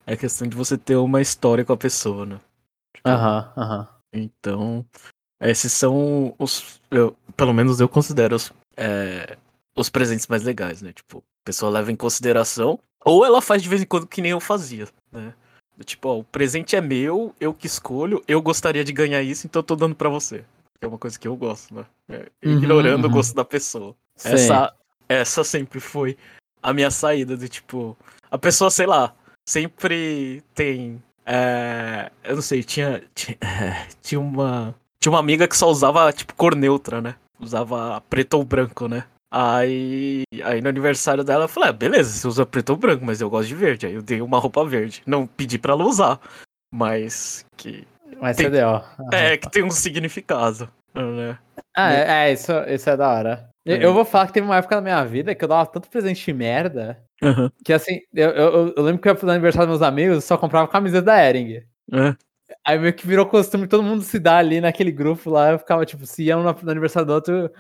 [0.07, 2.41] É questão de você ter uma história com a pessoa, né?
[2.95, 3.89] Tipo, aham, tipo, aham.
[4.13, 4.87] Então,
[5.41, 6.81] esses são os.
[6.91, 9.37] Eu, pelo menos eu considero os, é,
[9.77, 10.93] os presentes mais legais, né?
[10.93, 12.79] Tipo, pessoa leva em consideração.
[13.05, 15.35] Ou ela faz de vez em quando que nem eu fazia, né?
[15.85, 19.61] Tipo, ó, o presente é meu, eu que escolho, eu gostaria de ganhar isso, então
[19.61, 20.45] eu tô dando para você.
[20.79, 21.87] É uma coisa que eu gosto, né?
[22.09, 23.11] É, uhum, ignorando uhum.
[23.11, 23.97] o gosto da pessoa.
[24.23, 24.75] Essa,
[25.09, 26.19] essa sempre foi
[26.63, 27.97] a minha saída de tipo.
[28.31, 29.15] A pessoa, sei lá,
[29.49, 31.03] sempre tem.
[31.25, 33.03] É, eu não sei, tinha.
[33.15, 33.39] Tinha,
[34.03, 34.75] tinha uma.
[35.01, 37.15] Tinha uma amiga que só usava, tipo, cor neutra, né?
[37.39, 39.07] Usava preto ou branco, né?
[39.33, 43.21] Aí, aí no aniversário dela eu falei, ah, beleza, você usa preto ou branco, mas
[43.21, 43.87] eu gosto de verde.
[43.87, 45.03] Aí eu dei uma roupa verde.
[45.07, 46.21] Não pedi pra ela usar,
[46.75, 47.87] mas que.
[48.21, 48.83] Mas tem, você deu.
[49.13, 51.39] É, que tem um significado, né?
[51.77, 53.51] Ah, é, é, isso, isso é da hora.
[53.67, 53.85] É.
[53.85, 56.25] Eu vou falar que teve uma época na minha vida que eu dava tanto presente
[56.25, 57.51] de merda uhum.
[57.65, 60.21] que assim, eu, eu, eu, lembro que eu ia pro aniversário dos meus amigos eu
[60.21, 61.63] só comprava camiseta da Ering.
[61.93, 62.17] É.
[62.67, 65.53] Aí meio que virou costume todo mundo se dar ali naquele grupo lá.
[65.53, 67.51] Eu ficava tipo, se ia um no aniversário do outro,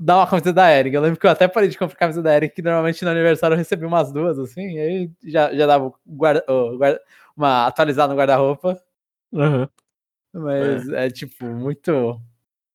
[0.00, 0.94] dar uma camiseta da Eric.
[0.94, 3.54] Eu lembro que eu até parei de comprar camisa da Eric, que normalmente no aniversário
[3.54, 7.00] eu recebi umas duas, assim, e aí já, já dava guarda, oh, guarda,
[7.36, 8.80] uma atualizada no guarda-roupa.
[9.32, 9.68] Uhum.
[10.32, 11.06] Mas é.
[11.06, 11.10] é.
[11.10, 12.20] tipo, muito.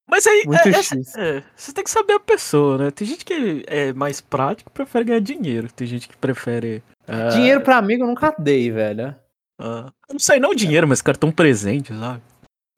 [0.07, 2.91] Mas aí, muito é, é, é, você tem que saber a pessoa, né?
[2.91, 5.71] Tem gente que é mais prático e prefere ganhar dinheiro.
[5.71, 6.81] Tem gente que prefere.
[7.07, 7.29] Uh...
[7.33, 9.15] Dinheiro pra amigo eu nunca dei, velho.
[9.62, 12.21] Uh, não sei, não dinheiro, mas cartão presente, sabe?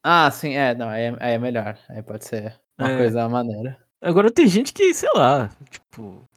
[0.03, 1.77] Ah, sim, é, não, aí é, aí é melhor.
[1.87, 2.97] Aí pode ser uma é.
[2.97, 3.77] coisa maneira.
[4.01, 6.27] Agora tem gente que, sei lá, tipo.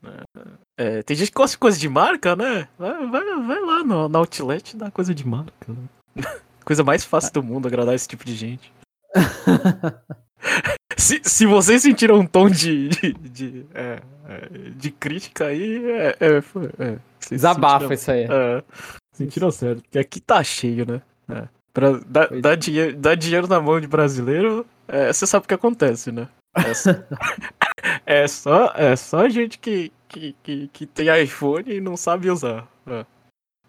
[0.77, 2.69] É, tem gente que gosta de coisa de marca, né?
[2.79, 5.73] Vai, vai, vai lá no, no outlet dar coisa de marca.
[6.15, 6.25] Né?
[6.65, 8.73] coisa mais fácil do mundo agradar esse tipo de gente.
[10.97, 16.17] se, se vocês sentiram um tom de, de, de, é, é de crítica aí, é.
[16.21, 16.43] é,
[16.79, 16.99] é
[17.31, 18.25] Desabafa isso aí.
[18.25, 18.63] É,
[19.13, 19.83] sentiram certo.
[19.83, 21.03] Porque aqui tá cheio, né?
[21.29, 21.49] É.
[21.73, 25.55] Pra dar, dar, dinheiro, dar dinheiro na mão de brasileiro, é, você sabe o que
[25.55, 26.29] acontece, né?
[26.57, 32.31] É, é só, é só gente que, que, que, que, tem iPhone e não sabe
[32.31, 32.69] usar.
[32.87, 33.07] É.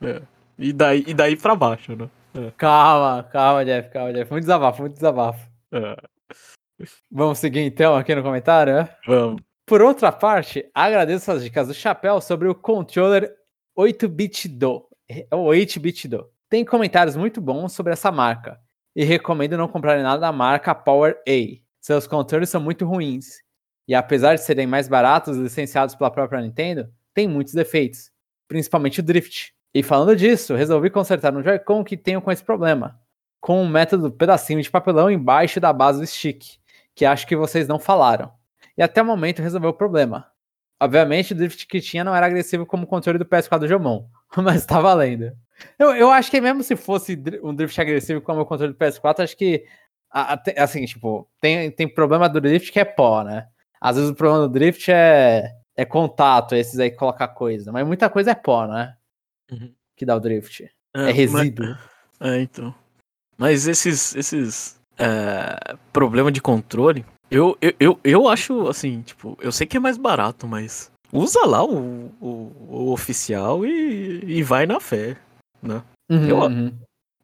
[0.02, 0.22] É.
[0.58, 2.10] E, daí, e daí pra baixo, né?
[2.34, 2.52] É.
[2.58, 4.32] Calma, calma, Jeff, calma, Jeff.
[4.32, 5.50] Muito desabafo, muito desabafo.
[5.72, 5.98] É.
[7.12, 8.90] Vamos seguir então aqui no comentário, né?
[9.08, 9.42] Vamos.
[9.66, 13.34] Por outra parte, agradeço as dicas do Chapéu sobre o controller
[13.78, 14.88] 8-bit do.
[15.10, 16.30] É o 8-bit do.
[16.50, 18.60] Tem comentários muito bons sobre essa marca.
[18.96, 23.44] E recomendo não comprarem nada da marca Power A seus controles são muito ruins.
[23.88, 28.10] E apesar de serem mais baratos licenciados pela própria Nintendo, tem muitos defeitos,
[28.48, 29.54] principalmente o drift.
[29.72, 33.00] E falando disso, resolvi consertar um Joy-Con que tenho com esse problema.
[33.40, 36.58] com um método pedacinho de papelão embaixo da base do stick,
[36.96, 38.32] que acho que vocês não falaram.
[38.76, 40.26] E até o momento resolveu o problema.
[40.82, 44.08] Obviamente, o drift que tinha não era agressivo como o controle do PS4 do Jomon,
[44.38, 45.32] mas tá valendo.
[45.78, 49.24] Eu, eu acho que mesmo se fosse um drift agressivo como o controle do PS4,
[49.24, 49.64] acho que,
[50.58, 53.48] assim, tipo, tem, tem problema do drift que é pó, né?
[53.82, 57.86] Às vezes o problema do drift é, é contato, esses aí que colocar coisa, mas
[57.86, 58.96] muita coisa é pó, né?
[59.52, 59.74] Uhum.
[59.96, 60.64] Que dá o drift.
[60.96, 61.68] É, é resíduo.
[62.20, 62.74] Mas, é, então.
[63.38, 69.52] Mas esses, esses é, problema de controle, eu, eu, eu, eu acho, assim, tipo, eu
[69.52, 74.66] sei que é mais barato, mas usa lá o, o, o oficial e, e vai
[74.66, 75.18] na fé,
[75.62, 75.84] né?
[76.10, 76.74] Uhum, eu, uhum.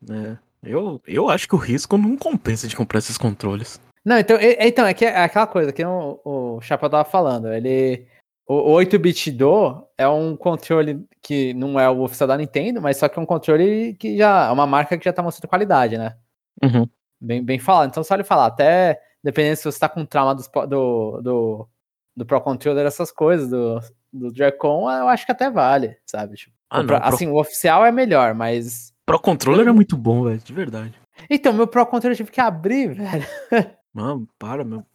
[0.01, 3.79] Né, eu, eu acho que o risco não compensa de comprar esses controles.
[4.03, 7.51] Não, então, é, então é, que é aquela coisa que o, o Chapéu tava falando.
[7.51, 8.05] Ele.
[8.47, 13.07] O 8-bit do é um controle que não é o oficial da Nintendo, mas só
[13.07, 16.17] que é um controle que já é uma marca que já tá mostrando qualidade, né?
[16.61, 16.85] Uhum.
[17.21, 17.89] Bem, bem falado.
[17.89, 21.69] Então, só ele falar, até dependendo se você tá com trauma do, do, do,
[22.17, 23.79] do Pro Controller, essas coisas, do,
[24.11, 26.35] do Dracon, eu acho que até vale, sabe?
[26.35, 27.35] Tipo, ah, não, assim, Pro...
[27.35, 28.93] o oficial é melhor, mas.
[29.05, 30.93] Pro Controller é muito bom, velho, de verdade.
[31.29, 33.27] Então, meu Pro Controller eu tive que abrir, velho.
[33.93, 34.85] Mano, para, meu.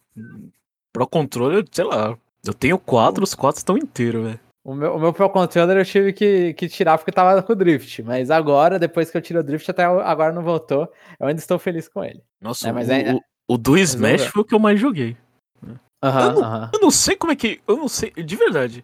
[0.91, 2.17] Pro Controller, sei lá.
[2.45, 4.39] Eu tenho quatro, os quatro estão inteiros, velho.
[4.63, 7.55] O meu, o meu Pro Controller eu tive que, que tirar porque tava com o
[7.55, 8.03] Drift.
[8.03, 10.91] Mas agora, depois que eu tirei o Drift, até agora não voltou.
[11.19, 12.21] Eu ainda estou feliz com ele.
[12.41, 15.15] Nossa, é, mas o, é, o, o do Smash foi o que eu mais joguei.
[15.63, 16.69] Uhum, eu, não, uhum.
[16.73, 17.61] eu não sei como é que.
[17.67, 18.83] Eu não sei, de verdade.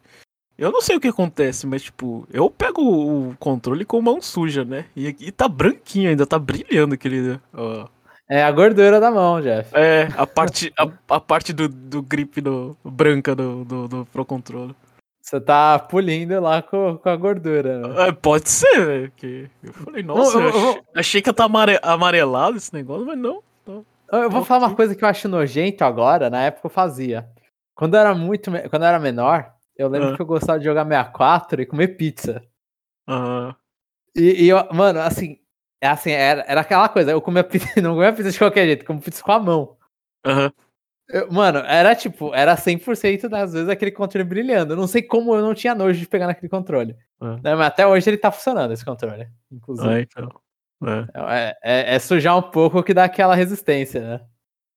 [0.57, 4.63] Eu não sei o que acontece, mas tipo, eu pego o controle com mão suja,
[4.63, 4.85] né?
[4.95, 7.39] E, e tá branquinho ainda, tá brilhando aquele.
[7.53, 7.87] Ó.
[8.29, 9.69] É a gordura da mão, Jeff.
[9.73, 14.25] É, a parte, a, a parte do, do grip do, branca do, do, do Pro
[14.25, 14.75] Controle.
[15.21, 17.79] Você tá pulindo lá com, com a gordura.
[17.79, 18.07] Né?
[18.07, 19.13] É, pode ser, velho.
[19.63, 23.17] Eu falei, nossa, eu, eu, eu, eu, achei que tá amare, amarelado esse negócio, mas
[23.17, 23.41] não.
[23.65, 23.85] não.
[24.11, 27.27] Eu vou falar uma coisa que eu acho nojento agora, na época eu fazia.
[27.73, 28.51] Quando eu era muito.
[28.69, 30.15] Quando eu era menor, eu lembro uhum.
[30.15, 32.43] que eu gostava de jogar 64 e comer pizza.
[33.07, 33.53] Uhum.
[34.15, 35.39] E, e eu, mano, assim,
[35.81, 38.85] é assim, era, era aquela coisa, eu comia pizza, não comia pizza de qualquer jeito,
[38.85, 39.77] comia pizza com a mão.
[40.25, 40.51] Uhum.
[41.09, 44.73] Eu, mano, era tipo, era 100% das vezes aquele controle brilhando.
[44.73, 46.95] Eu não sei como eu não tinha nojo de pegar naquele controle.
[47.19, 47.35] Uhum.
[47.43, 49.89] Né, mas até hoje ele tá funcionando, esse controle, inclusive.
[49.89, 50.29] Ah, então.
[50.85, 51.07] É.
[51.15, 54.25] É, é, é sujar um pouco que dá aquela resistência, né?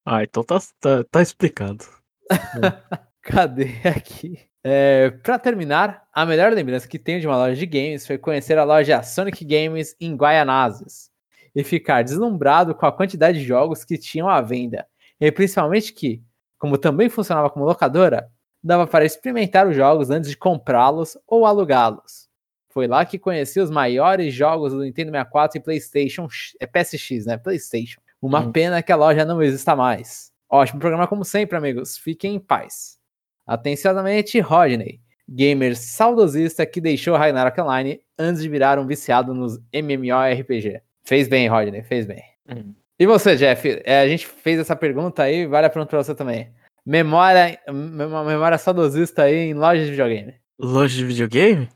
[0.05, 1.85] Ah, então tá, tá, tá explicado.
[3.23, 4.39] Cadê aqui?
[4.69, 8.59] É, para terminar, a melhor lembrança que tenho de uma loja de games foi conhecer
[8.59, 11.09] a loja Sonic Games em Guaianazes
[11.55, 14.85] e ficar deslumbrado com a quantidade de jogos que tinham à venda,
[15.21, 16.21] e principalmente que,
[16.59, 18.29] como também funcionava como locadora,
[18.61, 22.29] dava para experimentar os jogos antes de comprá-los ou alugá-los.
[22.71, 26.27] Foi lá que conheci os maiores jogos do Nintendo 64 e PlayStation,
[26.59, 27.39] é PSX, né?
[27.39, 28.01] PlayStation.
[28.21, 28.51] Uma hum.
[28.51, 30.33] pena que a loja não exista mais.
[30.51, 31.97] Ótimo programa como sempre, amigos.
[31.97, 32.99] Fiquem em paz.
[33.47, 40.81] Atenciosamente, Rodney, gamer saudosista que deixou Ragnarok Online antes de virar um viciado nos MMORPG.
[41.05, 42.23] Fez bem, Rodney, fez bem.
[42.49, 42.75] Uhum.
[42.99, 43.83] E você, Jeff?
[43.85, 46.51] É, a gente fez essa pergunta aí, vale a pergunta pra você também.
[46.85, 50.35] Memória, memória saudosista aí em loja de videogame.
[50.59, 51.69] Loja de videogame?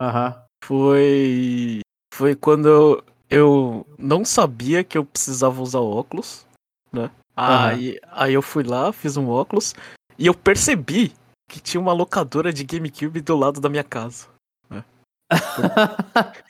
[0.00, 0.28] Aham.
[0.28, 0.46] Uhum.
[0.64, 1.80] Foi.
[2.12, 6.46] Foi quando eu, eu não sabia que eu precisava usar óculos,
[6.92, 7.04] né?
[7.04, 7.10] Uhum.
[7.36, 9.74] Aí, aí eu fui lá, fiz um óculos.
[10.18, 11.12] E eu percebi
[11.48, 14.28] que tinha uma locadora de GameCube do lado da minha casa.
[14.68, 14.84] Né?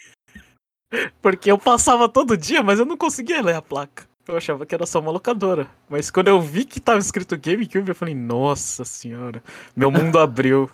[1.21, 4.07] Porque eu passava todo dia, mas eu não conseguia ler a placa.
[4.27, 5.69] Eu achava que era só uma locadora.
[5.89, 9.43] Mas quando eu vi que tava escrito GameCube, eu falei, nossa senhora,
[9.75, 10.71] meu mundo abriu.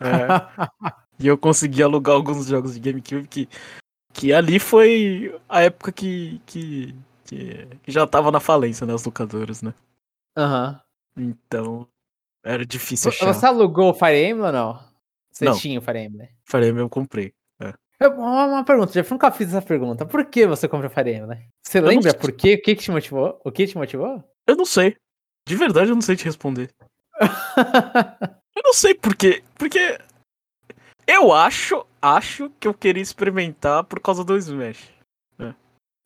[0.00, 0.94] É.
[1.16, 3.48] E eu consegui alugar alguns jogos de GameCube que,
[4.12, 8.94] que ali foi a época que, que, que, já tava na falência, né?
[8.94, 9.72] As locadoras, né?
[10.36, 10.80] Aham.
[11.16, 11.28] Uhum.
[11.28, 11.88] Então,
[12.44, 13.32] era difícil achar.
[13.32, 14.80] Você alugou o Fire Emblem ou não?
[15.32, 15.56] Você não.
[15.58, 16.28] tinha o Fire Emblem?
[16.44, 17.32] Fire Emblem eu comprei.
[17.60, 18.08] É.
[18.08, 20.04] Uma, uma pergunta, já nunca fiz essa pergunta.
[20.04, 21.48] Por que você comprou Fire Emblem?
[21.62, 22.54] Você eu lembra por quê?
[22.54, 23.40] O que, que te motivou?
[23.44, 24.22] O que te motivou?
[24.46, 24.96] Eu não sei.
[25.46, 26.70] De verdade eu não sei te responder.
[28.56, 29.42] eu não sei por quê.
[29.56, 29.98] Porque
[31.06, 34.90] eu acho, acho que eu queria experimentar por causa do Smash.
[35.38, 35.54] Né?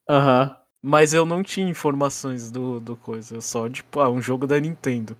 [0.08, 0.42] Aham.
[0.50, 0.58] Uhum.
[0.80, 3.34] Mas eu não tinha informações do, do coisa.
[3.34, 5.16] Eu só, tipo, ah, um jogo da Nintendo.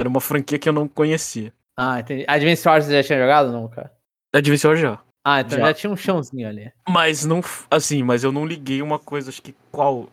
[0.00, 1.52] Era uma franquia que eu não conhecia.
[1.76, 2.24] Ah, entendi.
[2.26, 3.92] Advance Wars você já tinha jogado nunca?
[4.34, 4.98] Advance Wars já.
[5.22, 5.66] Ah, então já.
[5.66, 5.74] já.
[5.74, 6.72] tinha um chãozinho ali.
[6.88, 7.42] Mas não.
[7.70, 10.08] Assim, mas eu não liguei uma coisa, acho que qual.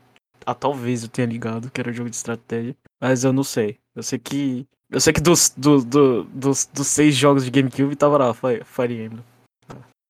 [0.46, 2.76] Ah, talvez eu tenha ligado, que era jogo de estratégia.
[3.02, 3.80] Mas eu não sei.
[3.96, 4.68] Eu sei que.
[4.90, 9.06] Eu sei que dos, do, do, dos, dos seis jogos de GameCube tava lá Fire
[9.06, 9.24] Emblem.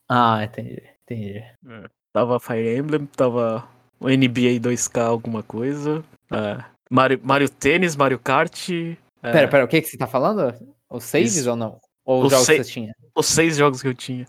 [0.09, 0.81] Ah, entendi.
[1.03, 1.37] Entendi.
[1.37, 1.83] É.
[2.11, 3.67] Tava Fire Emblem, tava
[3.99, 6.03] o NBA 2K alguma coisa.
[6.31, 8.69] É, Mario, Mario Tênis, Mario Kart.
[9.23, 10.53] É, Pera, pera, o que, que você tá falando?
[10.89, 11.49] Os saves Isso.
[11.49, 11.79] ou não?
[12.05, 12.93] Ou Os os jogos que você tinha?
[13.15, 14.25] Os seis jogos que eu tinha.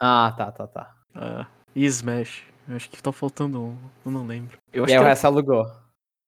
[0.00, 0.94] Ah, tá, tá, tá.
[1.14, 2.42] É, e Smash.
[2.68, 3.76] Eu acho que tá faltando um.
[4.04, 4.58] Eu não lembro.
[4.72, 5.64] Eu acho E que o é- resto alugou.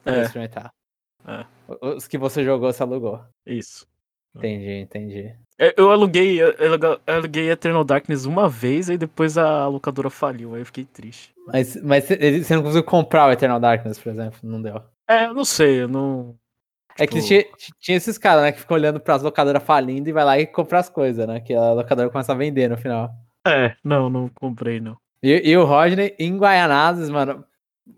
[0.05, 0.23] Pra É.
[0.23, 0.71] experimentar.
[1.27, 1.45] É.
[1.83, 3.21] Os que você jogou, você alugou.
[3.45, 3.87] Isso.
[4.37, 5.35] Entendi, entendi.
[5.77, 10.61] Eu aluguei, eu eu aluguei Eternal Darkness uma vez, aí depois a locadora faliu, aí
[10.61, 11.35] eu fiquei triste.
[11.49, 14.39] Mas, mas você não conseguiu comprar o Eternal Darkness, por exemplo?
[14.45, 14.81] Não deu.
[15.09, 16.38] É, eu não sei, eu não.
[16.99, 17.45] É que Tipo- tinha,
[17.81, 20.79] tinha esses caras, né, que ficam olhando pras locadoras falindo e vai lá e compra
[20.81, 21.41] as coisas, né?
[21.41, 23.11] Que a locadora começa a vender no final.
[23.47, 24.97] É, não, não comprei, não.
[25.23, 27.45] E, e o Rodney, em Guaianazes, mano,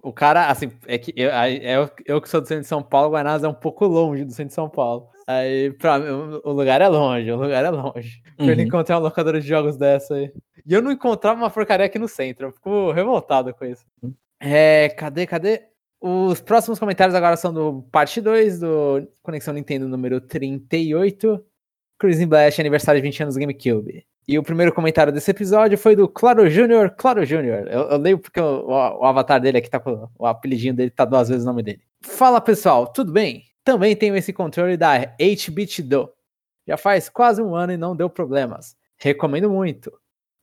[0.03, 2.83] o cara, assim, é que eu, aí eu, eu que sou do centro de São
[2.83, 5.09] Paulo, Guaianazes é um pouco longe do centro de São Paulo.
[5.27, 6.09] Aí, pra mim,
[6.45, 8.21] o- lugar é longe, o lugar é longe.
[8.37, 8.69] Pra ele Uhum.
[8.69, 10.33] encontrar uma locadora de jogos dessa aí.
[10.67, 13.85] E eu não encontrava uma porcaria aqui no centro, eu fico revoltado com isso.
[14.41, 15.63] É, cadê, cadê?
[16.01, 21.45] Os próximos comentários agora são do parte 2 do Conexão Nintendo número 38,
[21.99, 24.07] Cruising Blast, aniversário de 20 anos GameCube.
[24.27, 27.67] E o primeiro comentário desse episódio foi do Claro Júnior, Claro Júnior.
[27.69, 30.91] Eu, eu leio porque o, o- o avatar dele aqui tá com o apelidinho dele,
[30.91, 31.83] tá duas vezes o nome dele.
[32.03, 33.43] Fala pessoal, tudo bem?
[33.65, 36.09] Também tenho esse controle da 8-bit do.
[36.67, 38.75] Já faz quase um ano e não deu problemas.
[38.97, 39.93] Recomendo muito.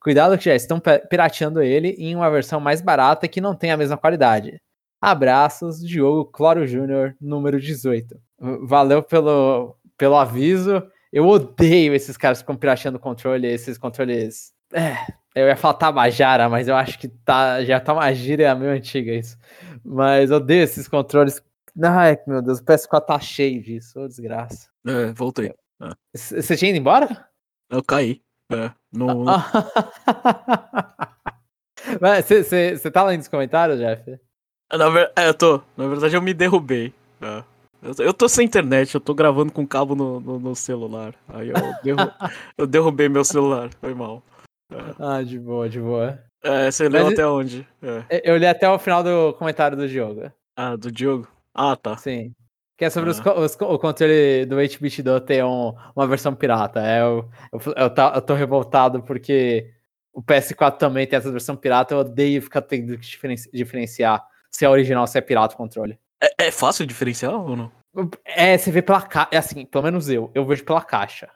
[0.02, 3.78] Cuidado que já estão pirateando ele em uma versão mais barata que não tem a
[3.78, 4.62] mesma qualidade.
[5.01, 8.15] Abraços, Diogo Cloro Júnior, número 18.
[8.39, 10.81] V- Valeu pelo, pelo aviso.
[11.12, 14.53] Eu odeio esses caras que ficam pirateando controle, esses controles.
[14.73, 14.95] É,
[15.36, 19.13] eu ia falar Tabajara, mas eu acho que tá, já tá uma gíria meio antiga
[19.13, 19.38] isso.
[19.83, 21.41] Mas eu odeio esses controles.
[21.81, 24.67] Ai, meu Deus, o PS4 tá cheio disso, ô desgraça.
[24.86, 25.53] É, voltei.
[26.15, 27.27] C- Você tinha ido embora?
[27.69, 28.21] Eu caí.
[28.51, 29.25] É, no,
[32.23, 34.19] Você tá lendo os comentários, Jeff?
[34.73, 35.12] Na ver...
[35.15, 35.62] é, eu tô.
[35.75, 36.93] Na verdade, eu me derrubei.
[37.21, 37.43] É.
[37.99, 41.13] Eu, tô- sem internet, eu tô gravando com cabo no, no, no celular.
[41.30, 42.12] Aí eu, derru...
[42.58, 44.21] eu derrubei meu celular, foi mal.
[44.99, 46.19] Ah, de boa, de boa.
[46.43, 47.67] É, você leu Mas até onde?
[48.10, 48.21] É.
[48.30, 50.32] Eu li até o final do comentário do Diogo.
[50.56, 51.27] Ah, do Diogo?
[51.53, 51.95] Ah, tá.
[51.97, 52.34] Sim.
[52.77, 53.39] Que é sobre os Ah.
[53.39, 56.82] os co- o controle do 8-bit do ter um- uma versão pirata.
[56.82, 59.71] É, eu, eu, eu, tá- eu tô revoltado porque
[60.13, 61.93] o PS4 também tem essa versão pirata.
[61.93, 65.57] Eu odeio ficar tendo que diferenci- diferenciar se é original ou se é pirata o
[65.57, 65.97] controle.
[66.21, 67.71] É, é fácil diferenciar ou não?
[68.25, 69.29] É, você vê pela caixa.
[69.31, 70.31] É assim, pelo menos eu.
[70.36, 71.29] Eu vejo pela caixa.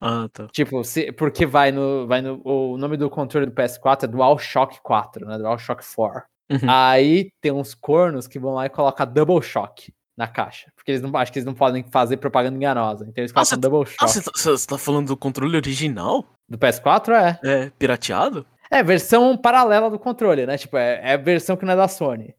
[0.00, 0.46] Ah, tá.
[0.50, 2.40] Tipo, se, porque vai no, vai no.
[2.44, 5.38] O nome do controle do PS4 é DualShock 4, né?
[5.38, 6.22] DualShock 4.
[6.52, 6.58] Uhum.
[6.68, 10.72] Aí tem uns cornos que vão lá e colocam Double Shock na caixa.
[10.74, 13.04] Porque eles não acho que eles não podem fazer propaganda enganosa.
[13.08, 14.12] Então eles Ah, colocam Double Ah, Shock.
[14.12, 16.24] você tá, você tá falando do controle original?
[16.48, 17.38] Do PS4 é.
[17.48, 18.44] É pirateado?
[18.70, 20.56] É, versão paralela do controle, né?
[20.58, 22.34] Tipo, é, é a versão que não é da Sony.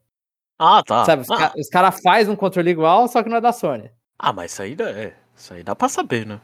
[0.64, 1.04] Ah, tá.
[1.04, 1.22] Sabe?
[1.22, 3.90] Os, ah, ca- os caras fazem um controle igual, só que não é da Sony.
[4.18, 6.40] ah, mas isso aí, dá, é, isso aí dá pra saber, né?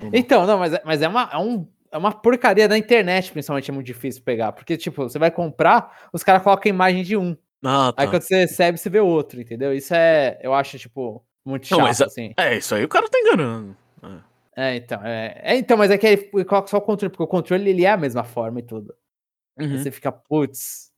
[0.00, 0.10] Não?
[0.12, 3.70] Então, não, mas, é- mas é, uma, é, um, é uma porcaria da internet, principalmente,
[3.70, 4.52] é muito difícil pegar.
[4.52, 7.36] Porque, tipo, você vai comprar, os caras colocam a imagem de um.
[7.64, 8.02] Ah, tá.
[8.02, 9.72] Aí quando você recebe, você vê outro, entendeu?
[9.74, 12.32] Isso é, eu acho, tipo, muito Não, chato, mas a- assim.
[12.36, 13.76] É, isso aí o cara tá enganando.
[14.02, 14.34] É.
[14.56, 17.26] É, então, é, é, então, mas é que ele coloca só o controle, porque o
[17.26, 18.94] controle ele é a mesma forma e tudo.
[19.58, 19.78] Aí Uhum.
[19.78, 20.90] você fica, putz.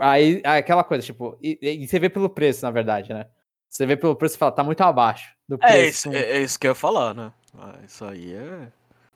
[0.00, 3.26] Aí, aí aquela coisa, tipo, e, e você vê pelo preço, na verdade, né?
[3.68, 5.76] Você vê pelo preço e fala, tá muito abaixo do preço.
[5.76, 7.32] É, isso, é, é isso que eu ia falar, né?
[7.58, 8.68] Ah, isso aí é.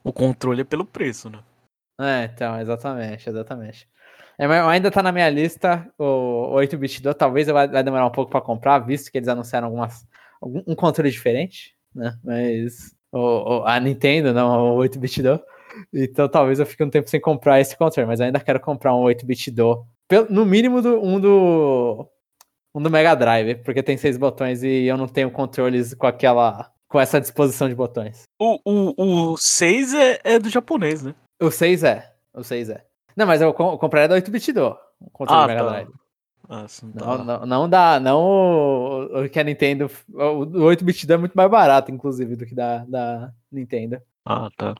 [0.03, 1.41] O controle é pelo preço, né?
[2.01, 3.89] É, então, exatamente, exatamente.
[4.39, 7.83] É, mas ainda tá na minha lista o, o 8-bit do, talvez eu vai, vai
[7.83, 10.07] demorar um pouco pra comprar, visto que eles anunciaram algumas,
[10.41, 12.15] algum, um controle diferente, né?
[12.23, 13.19] Mas o,
[13.61, 15.41] o- a Nintendo, não, o 8-bit do.
[15.93, 19.03] Então talvez eu fique um tempo sem comprar esse controle, mas ainda quero comprar um
[19.03, 19.87] 8-bit do.
[20.31, 22.09] No mínimo do, um do.
[22.75, 26.71] Um do Mega Drive, porque tem seis botões e eu não tenho controles com aquela.
[26.89, 28.25] com essa disposição de botões.
[28.39, 31.15] O, o, o 6 é, é do japonês, né?
[31.41, 32.13] O 6 é.
[32.35, 32.85] O 6 é.
[33.17, 34.77] Não, mas eu, eu compraria da 8-bit do.
[35.01, 35.71] O controle Ah, do Mega tá.
[35.71, 35.89] Drive.
[36.49, 37.05] Ah, sim, tá.
[37.05, 37.99] Não, não, não dá.
[37.99, 39.91] Não o, o que a Nintendo.
[40.13, 44.01] O, o 8-bit do é muito mais barato, inclusive, do que da, da Nintendo.
[44.25, 44.75] Ah, tá.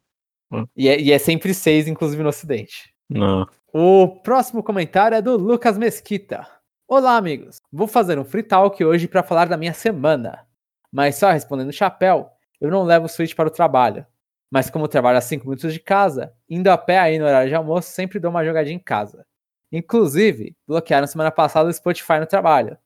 [0.77, 2.95] E é, e é sempre 6, inclusive no Ocidente.
[3.09, 3.47] Não.
[3.79, 6.49] O próximo comentário é do Lucas Mesquita.
[6.89, 7.61] Olá, amigos.
[7.71, 10.47] Vou fazer um free talk hoje para falar da minha semana.
[10.91, 14.07] Mas só respondendo chapéu, eu não levo o Switch para o trabalho.
[14.51, 17.55] Mas como trabalho a 5 minutos de casa, indo a pé aí no horário de
[17.55, 19.27] almoço, sempre dou uma jogadinha em casa.
[19.71, 22.79] Inclusive, bloquearam semana passada o Spotify no trabalho.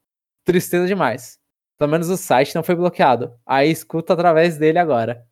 [0.45, 1.39] Tristeza demais.
[1.79, 3.33] Pelo menos o site não foi bloqueado.
[3.47, 5.25] Aí escuta através dele agora.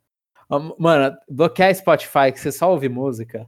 [0.77, 3.45] Mano, bloquear Spotify que você só ouve música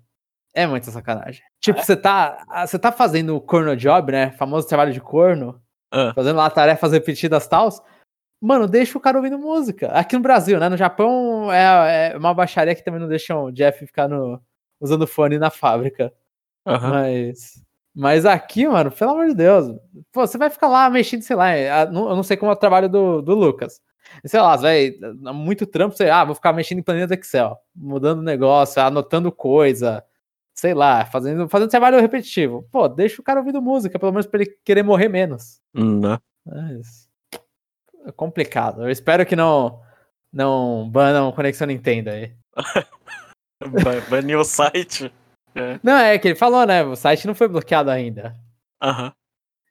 [0.54, 1.42] é muita sacanagem.
[1.60, 4.32] Tipo, você tá, ah, você tá fazendo o corno job, né?
[4.32, 5.62] Famoso trabalho de corno.
[5.92, 6.14] ah.
[6.14, 7.70] fazendo lá tarefas repetidas tal.
[8.42, 9.88] Mano, deixa o cara ouvindo música.
[9.90, 10.68] Aqui no Brasil, né?
[10.68, 14.42] No Japão é, é uma baixaria que também não deixam o Jeff ficar no,
[14.80, 16.12] usando fone na fábrica.
[16.66, 16.90] Uhum.
[16.90, 17.62] Mas.
[17.94, 19.68] Mas aqui, mano, pelo amor de Deus.
[20.14, 21.58] Pô, você vai ficar lá mexendo, sei lá.
[21.58, 23.82] Eu não sei como é o trabalho do, do Lucas.
[24.26, 24.94] Sei lá, vai.
[25.34, 30.04] Muito trampo, sei lá, vou ficar mexendo em planilha do Excel, mudando negócio, anotando coisa,
[30.62, 32.62] sei lá, fazendo, fazendo trabalho repetitivo.
[32.72, 35.60] Pô, deixa o cara ouvindo música, pelo menos pra ele querer morrer menos.
[35.74, 36.22] Não.
[36.46, 37.10] Mas
[38.06, 38.84] é complicado.
[38.84, 39.82] Eu espero que não
[40.32, 42.36] não banam Conexão Nintendo aí.
[44.08, 45.12] Baniu o site.
[45.56, 45.80] É.
[45.82, 46.84] Não, é que ele falou, né?
[46.84, 48.36] O site não foi bloqueado ainda.
[48.80, 49.12] Aham.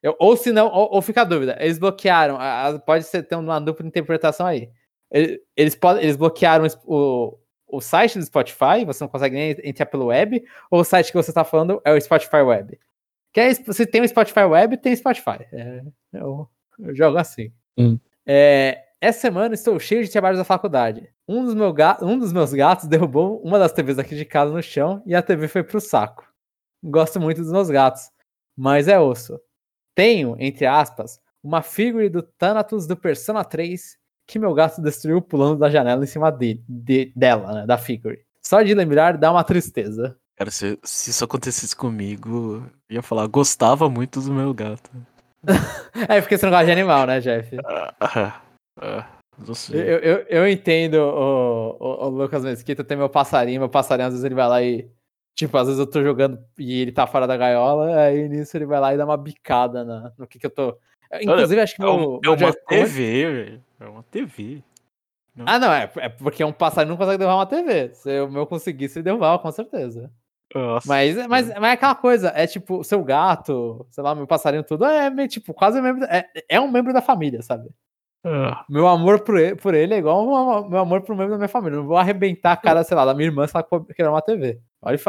[0.03, 0.15] Uhum.
[0.19, 2.37] ou se não, ou, ou, fica a dúvida, eles bloquearam,
[2.85, 4.69] pode ser ter uma dupla interpretação aí.
[5.09, 7.37] Eles, podem, eles bloquearam o,
[7.71, 11.17] o site do Spotify, você não consegue nem entrar pelo web, ou o site que
[11.17, 12.79] você está falando é o Spotify Web.
[13.33, 15.45] Que é, se tem o Spotify Web, tem Spotify.
[15.51, 16.47] É, eu,
[16.79, 17.51] eu jogo assim.
[17.77, 17.97] Hum.
[18.25, 21.09] É, essa semana estou cheio de trabalhos da faculdade.
[21.27, 24.61] Um dos, meu um dos meus gatos derrubou uma das TVs aqui de casa no
[24.61, 26.27] chão e a TV foi pro saco.
[26.83, 28.11] Gosto muito dos meus gatos,
[28.55, 29.39] mas é osso.
[29.95, 33.97] Tenho, entre aspas, uma figure do Thanatos do Persona 3
[34.31, 38.23] que meu gato destruiu pulando da janela em cima de, de dela, né, da figure.
[38.41, 40.17] Só de lembrar dá uma tristeza.
[40.37, 44.89] Cara, se, se isso acontecesse comigo, eu ia falar, gostava muito do meu gato.
[46.07, 47.57] é porque você não gosta de animal, né, Jeff?
[47.99, 48.41] Ah,
[48.79, 49.07] ah,
[49.37, 49.81] não sei.
[49.81, 54.13] Eu, eu, eu entendo o, o, o, Lucas Mesquita, tem meu passarinho, meu passarinho às
[54.13, 54.89] vezes ele vai lá e.
[55.35, 58.65] Tipo, às vezes eu tô jogando e ele tá fora da gaiola, aí nisso ele
[58.65, 60.77] vai lá e dá uma bicada na, no que que eu tô.
[61.19, 62.21] Inclusive, Olha, acho que é meu.
[62.23, 63.63] É, uma TV, velho.
[63.79, 64.63] É uma TV.
[65.35, 65.45] Não.
[65.47, 67.93] Ah, não, é, é porque um passarinho não consegue derrubar uma TV.
[67.93, 70.11] Se o meu conseguisse, ele derrubava, com certeza.
[70.53, 70.87] Nossa.
[70.87, 74.83] Mas, mas, mas é aquela coisa, é tipo, seu gato, sei lá, meu passarinho, tudo,
[74.83, 77.69] é meio, tipo, quase membro, é, é um membro da família, sabe?
[78.23, 78.53] Uh.
[78.69, 81.37] Meu amor por ele, por ele é igual o meu amor por um membro da
[81.37, 81.77] minha família.
[81.77, 84.59] Não vou arrebentar a cara, sei lá, da minha irmã se ela querer uma TV.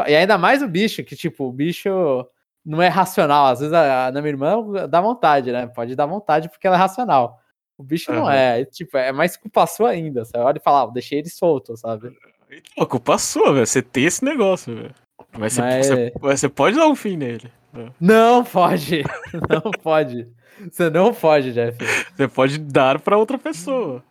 [0.07, 2.25] E ainda mais o bicho, que tipo, o bicho
[2.65, 3.47] não é racional.
[3.47, 5.67] Às vezes a, a, na minha irmã dá vontade, né?
[5.67, 7.39] Pode dar vontade porque ela é racional.
[7.77, 8.19] O bicho uhum.
[8.19, 8.65] não é.
[8.65, 10.23] Tipo, é mais culpa sua ainda.
[10.23, 12.15] Você olha e fala, ah, deixei ele solto, sabe?
[12.49, 13.65] Então, culpa sua, velho.
[13.65, 14.95] Você tem esse negócio, velho.
[15.37, 15.87] Mas, Mas...
[15.87, 17.51] Você, você, pode dar um fim nele.
[17.71, 17.91] Né?
[17.99, 19.03] Não pode.
[19.49, 20.27] Não pode.
[20.71, 21.77] Você não pode, Jeff.
[22.15, 24.03] Você pode dar para outra pessoa.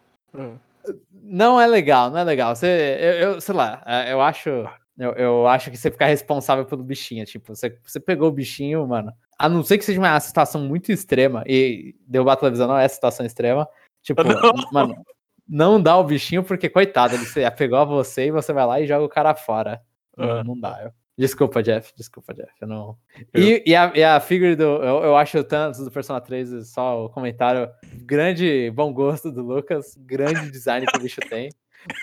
[1.23, 2.55] Não é legal, não é legal.
[2.55, 2.67] Você,
[3.01, 4.69] eu, eu sei lá, é, eu acho,
[4.99, 8.87] eu, eu, acho que você ficar responsável pelo bichinho, tipo, você, você pegou o bichinho,
[8.87, 9.13] mano.
[9.39, 12.87] A não ser que seja uma situação muito extrema e derrubar a televisão não é
[12.87, 13.67] situação extrema.
[14.03, 14.53] Tipo, não.
[14.73, 15.05] mano,
[15.49, 18.87] não dá o bichinho porque coitado, ele pegou a você e você vai lá e
[18.87, 19.81] joga o cara fora.
[20.17, 20.27] Uhum.
[20.27, 20.83] Não, não dá.
[20.83, 21.93] Eu, Desculpa, Jeff.
[21.97, 22.51] Desculpa, Jeff.
[22.61, 22.97] Eu não.
[23.35, 24.65] E, e, a, e a figure do.
[24.65, 27.69] Eu, eu acho tanto do Persona 3, só o comentário.
[28.05, 29.95] Grande bom gosto do Lucas.
[29.99, 31.51] Grande design que o bicho tem.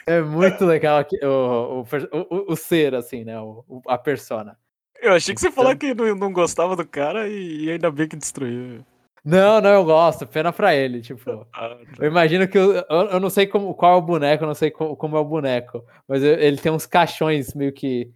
[0.05, 3.39] É muito legal aqui, o, o, o, o ser, assim, né?
[3.39, 4.57] O, a persona.
[5.01, 7.89] Eu achei que você falou então que não, não gostava do cara e, e, ainda
[7.89, 8.83] bem que destruiu.
[9.23, 10.27] Não, não, eu gosto.
[10.27, 11.45] Pena pra ele, tipo.
[11.53, 12.03] Ah, tá.
[12.03, 12.57] Eu imagino que.
[12.57, 15.19] Eu, eu, não sei como, qual é o boneco, eu não sei como, como é
[15.19, 15.85] o boneco.
[16.07, 18.11] Mas ele tem uns caixões meio que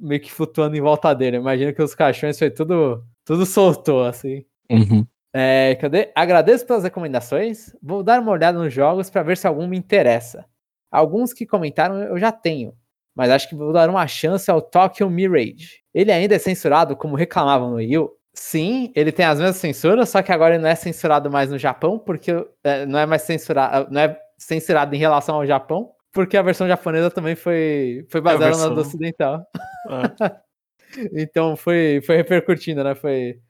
[0.00, 1.36] meio que flutuando em volta dele.
[1.36, 4.44] Imagina que os caixões foi tudo, tudo soltou, assim.
[4.70, 5.06] Uhum.
[5.32, 6.10] É, cadê?
[6.14, 7.74] Agradeço pelas recomendações.
[7.82, 10.44] Vou dar uma olhada nos jogos para ver se algum me interessa.
[10.90, 12.74] Alguns que comentaram eu já tenho,
[13.14, 15.82] mas acho que vou dar uma chance ao Tokyo Mirage.
[15.92, 18.08] Ele ainda é censurado como reclamavam no Wii
[18.38, 21.56] Sim, ele tem as mesmas censuras, só que agora ele não é censurado mais no
[21.56, 22.32] Japão, porque
[22.62, 26.68] é, não é mais censurado, não é censurado em relação ao Japão, porque a versão
[26.68, 28.68] japonesa também foi, foi baseada versão...
[28.68, 29.46] na do ocidental.
[29.88, 30.40] Ah.
[31.14, 32.94] então foi, foi repercutindo, né?
[32.94, 33.40] Foi,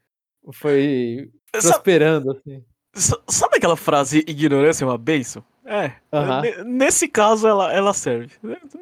[0.53, 2.64] foi prosperando, assim.
[3.28, 5.45] Sabe aquela frase ignorância é uma benção?
[5.66, 5.92] É.
[6.12, 6.64] Uhum.
[6.64, 8.32] Nesse caso, ela, ela serve.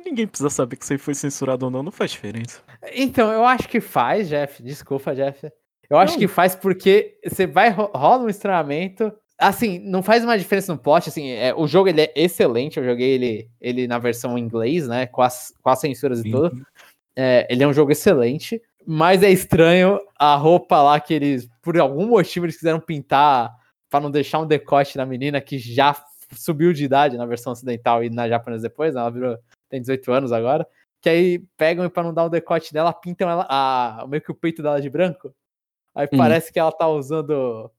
[0.05, 2.61] Ninguém precisa saber que aí foi censurado ou não, não faz diferença.
[2.93, 4.63] Então, eu acho que faz, Jeff.
[4.63, 5.47] Desculpa, Jeff.
[5.47, 5.53] Eu
[5.91, 5.99] não.
[5.99, 10.79] acho que faz porque você vai rola um estranhamento assim, não faz uma diferença no
[10.79, 14.43] plot, assim, é, o jogo ele é excelente, eu joguei ele, ele na versão em
[14.43, 16.29] inglês, né, com as, com as censuras Sim.
[16.29, 16.67] e tudo,
[17.17, 21.79] é, ele é um jogo excelente, mas é estranho a roupa lá que eles, por
[21.79, 23.53] algum motivo, eles quiseram pintar
[23.91, 25.95] para não deixar um decote na menina que já
[26.37, 30.13] subiu de idade na versão ocidental e na japonesa depois, né, ela virou, tem 18
[30.13, 30.67] anos agora,
[31.01, 34.31] que aí pegam e para não dar o decote dela, pintam ela, a, meio que
[34.31, 35.35] o peito dela de branco,
[35.95, 36.17] aí hum.
[36.17, 37.71] parece que ela tá usando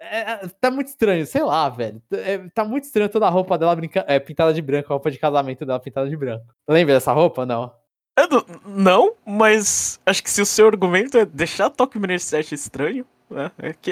[0.00, 2.02] é, é, tá muito estranho, sei lá, velho.
[2.10, 5.10] É, tá muito estranho toda a roupa dela brinca, é, pintada de branco, a roupa
[5.10, 6.46] de casamento dela pintada de branco.
[6.66, 7.44] Lembra dessa roupa?
[7.44, 7.70] Não.
[8.18, 13.04] Não, não, mas acho que se o seu argumento é deixar Tokyo Mirage 7 estranho?
[13.04, 13.19] É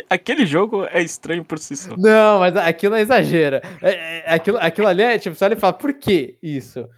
[0.09, 1.97] aquele jogo é estranho por si só.
[1.97, 3.57] Não, mas aquilo é exagero.
[3.83, 6.89] É, é, aquilo, aquilo ali é tipo, só ele fala, por que isso?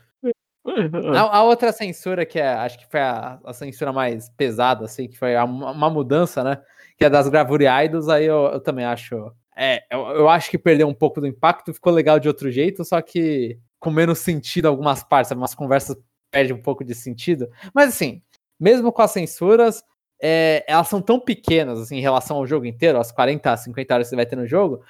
[1.15, 5.09] A, a, outra censura, que é, acho que foi a, a, censura mais pesada, assim,
[5.09, 6.61] que foi a, uma mudança, né?
[6.97, 9.33] Que é das Gravure Idols, aí eu, eu também acho.
[9.57, 12.85] É, eu, eu, acho que perdeu um pouco do impacto, ficou legal de outro jeito,
[12.85, 15.97] só que com menos sentido algumas partes, algumas conversas
[16.31, 17.49] perdem um pouco de sentido.
[17.75, 18.23] Mas assim,
[18.59, 19.83] mesmo com as censuras,
[20.23, 24.07] é, elas são tão pequenas assim, em relação ao jogo inteiro, as 40, 50 horas
[24.07, 24.83] que você vai ter no jogo,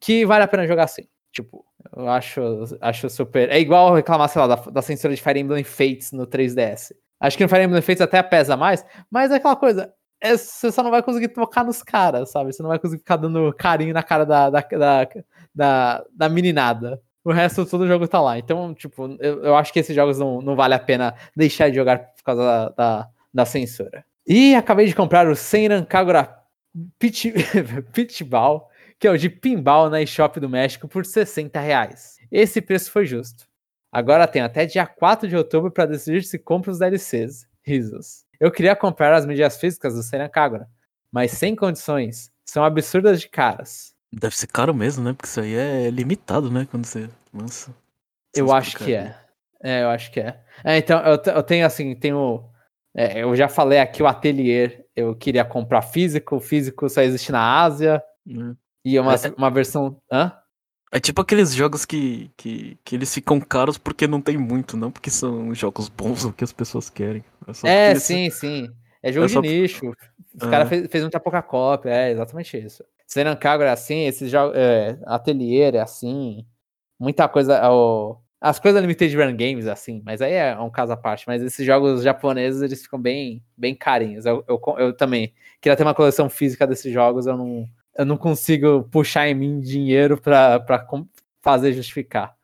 [0.00, 1.06] que vale a pena jogar assim.
[1.32, 1.64] Tipo,
[1.96, 2.40] eu acho,
[2.80, 3.50] acho super.
[3.50, 6.92] É igual reclamar, sei lá, da, da censura de Fire Emblem Fates no 3DS.
[7.20, 9.92] Acho que no Fire Emblem Fates até pesa mais, mas é aquela coisa.
[10.20, 12.52] É, você só não vai conseguir tocar nos caras, sabe?
[12.52, 15.08] Você não vai conseguir ficar dando carinho na cara da, da, da,
[15.54, 17.00] da, da meninada.
[17.24, 18.38] O resto todo o jogo tá lá.
[18.38, 21.76] Então, tipo, eu, eu acho que esses jogos não, não vale a pena deixar de
[21.76, 24.04] jogar por causa da, da, da censura.
[24.28, 26.36] E acabei de comprar o Senran Kagura
[26.98, 27.32] Pit,
[27.92, 28.68] Pitball
[28.98, 32.18] que é o de pinball na eShop do México por 60 reais.
[32.30, 33.46] Esse preço foi justo.
[33.92, 37.46] Agora tem até dia 4 de outubro para decidir se compra os DLCs.
[37.62, 38.24] Risos.
[38.40, 40.68] Eu queria comprar as mídias físicas do Senna Kagura,
[41.12, 42.30] mas sem condições.
[42.44, 43.94] São absurdas de caras.
[44.12, 45.12] Deve ser caro mesmo, né?
[45.12, 46.66] Porque isso aí é limitado, né?
[46.70, 47.74] Quando você lança.
[48.34, 49.14] Eu acho que é.
[49.62, 50.40] É, eu acho que é.
[50.64, 52.42] é então, eu, eu tenho assim, tenho.
[52.98, 54.84] É, eu já falei aqui o atelier.
[54.96, 56.36] Eu queria comprar físico.
[56.36, 58.02] O físico só existe na Ásia.
[58.26, 58.56] Hum.
[58.84, 60.00] E é uma, é, uma versão.
[60.10, 60.32] Hã?
[60.90, 64.90] É tipo aqueles jogos que, que, que eles ficam caros porque não tem muito, não
[64.90, 67.22] porque são jogos bons ou que as pessoas querem.
[67.62, 68.68] É, é sim, sim.
[69.00, 69.92] É jogo é de nicho.
[70.34, 70.50] Os é.
[70.50, 72.82] caras fez, fez muita pouca cópia, é exatamente isso.
[73.06, 74.56] Senan Kagura é assim, esses jogos.
[74.56, 76.44] É, Atelier é assim.
[76.98, 77.70] Muita coisa.
[77.70, 81.26] O, as coisas Limited Run Games, assim, mas aí é um caso à parte.
[81.26, 84.26] Mas esses jogos japoneses, eles ficam bem, bem carinhos.
[84.26, 88.16] Eu, eu, eu também queria ter uma coleção física desses jogos, eu não, eu não
[88.16, 90.64] consigo puxar em mim dinheiro para
[91.42, 92.36] fazer justificar.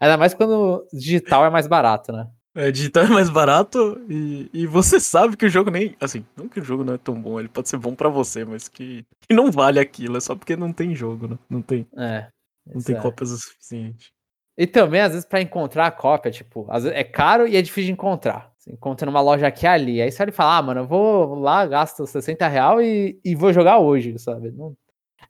[0.00, 2.28] Ainda mais quando digital é mais barato, né?
[2.54, 5.94] É, digital é mais barato e, e você sabe que o jogo nem.
[6.00, 8.44] Assim, não que o jogo não é tão bom, ele pode ser bom para você,
[8.44, 11.38] mas que, que, não vale aquilo, é só porque não tem jogo, né?
[11.48, 11.86] Não tem.
[11.96, 12.28] É.
[12.66, 13.00] Não tem é.
[13.00, 14.12] cópias o suficiente.
[14.60, 17.62] E também, às vezes, para encontrar a cópia, tipo, às vezes é caro e é
[17.62, 18.52] difícil de encontrar.
[18.58, 20.02] Você encontra numa loja aqui e ali.
[20.02, 23.54] Aí você vai falar, ah, mano, eu vou lá, gasto 60 real e, e vou
[23.54, 24.50] jogar hoje, sabe?
[24.50, 24.76] Não,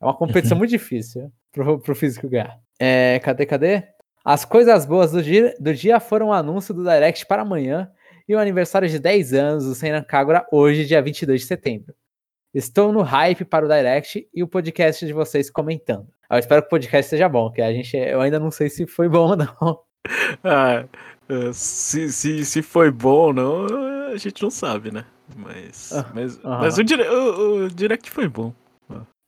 [0.01, 2.59] é uma competição muito difícil pro, pro físico ganhar.
[2.77, 3.85] É, cadê, cadê?
[4.25, 7.89] As coisas boas do dia, do dia foram o anúncio do Direct para amanhã
[8.29, 11.95] e o aniversário de 10 anos do Senran Kagura hoje, dia 22 de setembro.
[12.53, 16.09] Estou no hype para o Direct e o podcast de vocês comentando.
[16.29, 18.87] Eu espero que o podcast seja bom, que a gente, eu ainda não sei se
[18.87, 19.81] foi bom ou não.
[20.43, 20.87] Ah,
[21.29, 23.67] é, se, se, se foi bom ou não,
[24.07, 25.05] a gente não sabe, né?
[25.37, 26.59] Mas, uh, mas, uh -huh.
[26.59, 28.55] mas o, o, o Direct foi bom.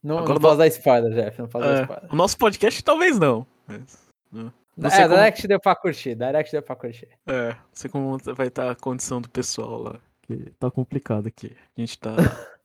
[0.03, 1.39] Não, Agora, não posso dar spoiler, Jeff.
[1.39, 2.13] Não posso é, dar spoiler.
[2.13, 3.47] O nosso podcast talvez não.
[3.69, 4.51] Mas, né?
[4.77, 5.15] não é, como...
[5.15, 6.15] Direct deu pra curtir.
[6.15, 7.09] Direct deu pra curtir.
[7.27, 10.01] É, não sei como vai estar a condição do pessoal lá.
[10.23, 11.55] Que tá complicado aqui.
[11.77, 12.17] A gente tá.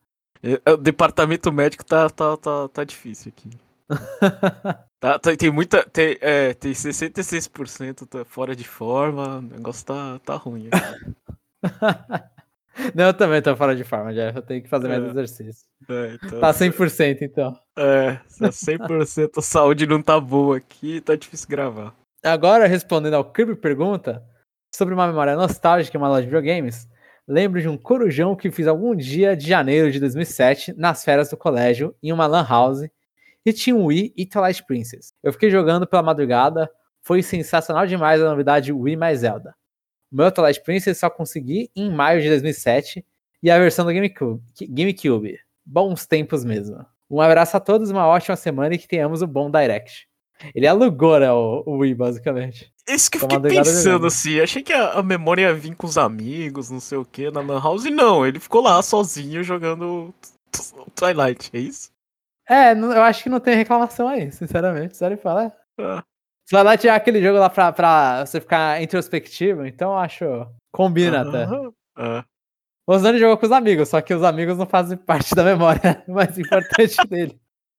[0.47, 3.49] É, é, o departamento médico tá, tá, tá, tá difícil aqui.
[4.99, 5.83] tá, tá, tem muita.
[5.83, 9.39] Tem, é, tem 66% tá fora de forma.
[9.39, 10.69] O negócio tá, tá ruim.
[12.93, 14.29] Não, eu também tô fora de forma, já.
[14.29, 14.99] Eu tenho que fazer é.
[14.99, 15.65] mais exercício.
[15.89, 17.59] É, então, tá 100% então.
[17.75, 21.95] É, 100% a saúde não tá boa aqui, tá difícil gravar.
[22.23, 24.23] Agora, respondendo ao Kirby pergunta
[24.75, 26.87] sobre uma memória nostálgica em uma loja de videogames,
[27.27, 31.37] lembro de um corujão que fiz algum dia de janeiro de 2007 nas férias do
[31.37, 32.87] colégio em uma lan house
[33.45, 35.13] e tinha um Wii e Twilight Princess.
[35.21, 36.69] Eu fiquei jogando pela madrugada,
[37.01, 39.55] foi sensacional demais a novidade Wii mais Zelda.
[40.11, 43.05] O meu Twilight Princess só consegui em maio de 2007
[43.43, 44.41] e a versão do GameCube.
[44.69, 45.39] GameCube.
[45.65, 46.85] Bons tempos mesmo.
[47.09, 50.06] Um abraço a todos, uma ótima semana e que tenhamos um bom Direct.
[50.53, 52.71] Ele alugou, né, o, o Wii, basicamente.
[52.87, 55.97] Isso que eu fiquei pensando, assim, achei que a, a, memória ia vir com os
[55.97, 60.13] amigos, não sei o que, na Lan House, e não, ele ficou lá sozinho jogando
[60.95, 61.91] Twilight, é isso?
[62.49, 65.53] É, eu acho que não tem reclamação aí, sinceramente, sério falar.
[65.79, 66.01] Ah.
[66.49, 70.25] Twilight é aquele jogo lá pra, pra você ficar introspectivo, então eu acho.
[70.71, 71.45] Combina até.
[71.45, 72.23] Uh.
[72.87, 76.01] O Zani jogou com os amigos, só que os amigos não fazem parte da memória
[76.07, 77.37] mais importante dele.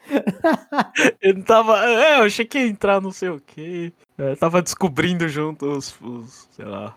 [1.21, 1.85] Ele tava.
[1.85, 3.93] É, eu achei que ia entrar não sei o que.
[4.17, 6.97] É, tava descobrindo junto os, os sei lá.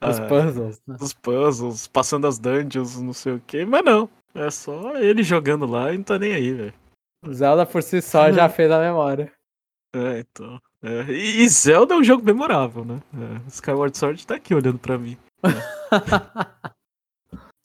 [0.00, 0.82] Os é, puzzles.
[0.86, 0.96] Né?
[1.00, 4.08] Os puzzles, passando as dungeons, não sei o que, mas não.
[4.34, 6.74] É só ele jogando lá e não tá nem aí, velho.
[7.32, 9.32] Zelda por si só já fez a memória.
[9.94, 10.60] É, então.
[10.82, 13.00] É, e Zelda é um jogo memorável, né?
[13.14, 15.16] É, Skyward Sword tá aqui olhando pra mim.
[15.42, 15.48] É.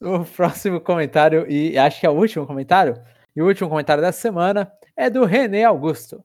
[0.00, 2.94] o próximo comentário, e acho que é o último comentário,
[3.34, 6.24] E o último comentário dessa semana é do René Augusto.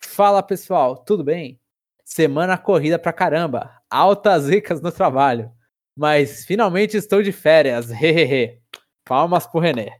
[0.00, 1.60] Fala pessoal, tudo bem?
[2.04, 5.50] Semana corrida pra caramba, altas ricas no trabalho.
[5.96, 8.60] Mas finalmente estou de férias, hehehe.
[9.04, 9.98] Palmas pro René.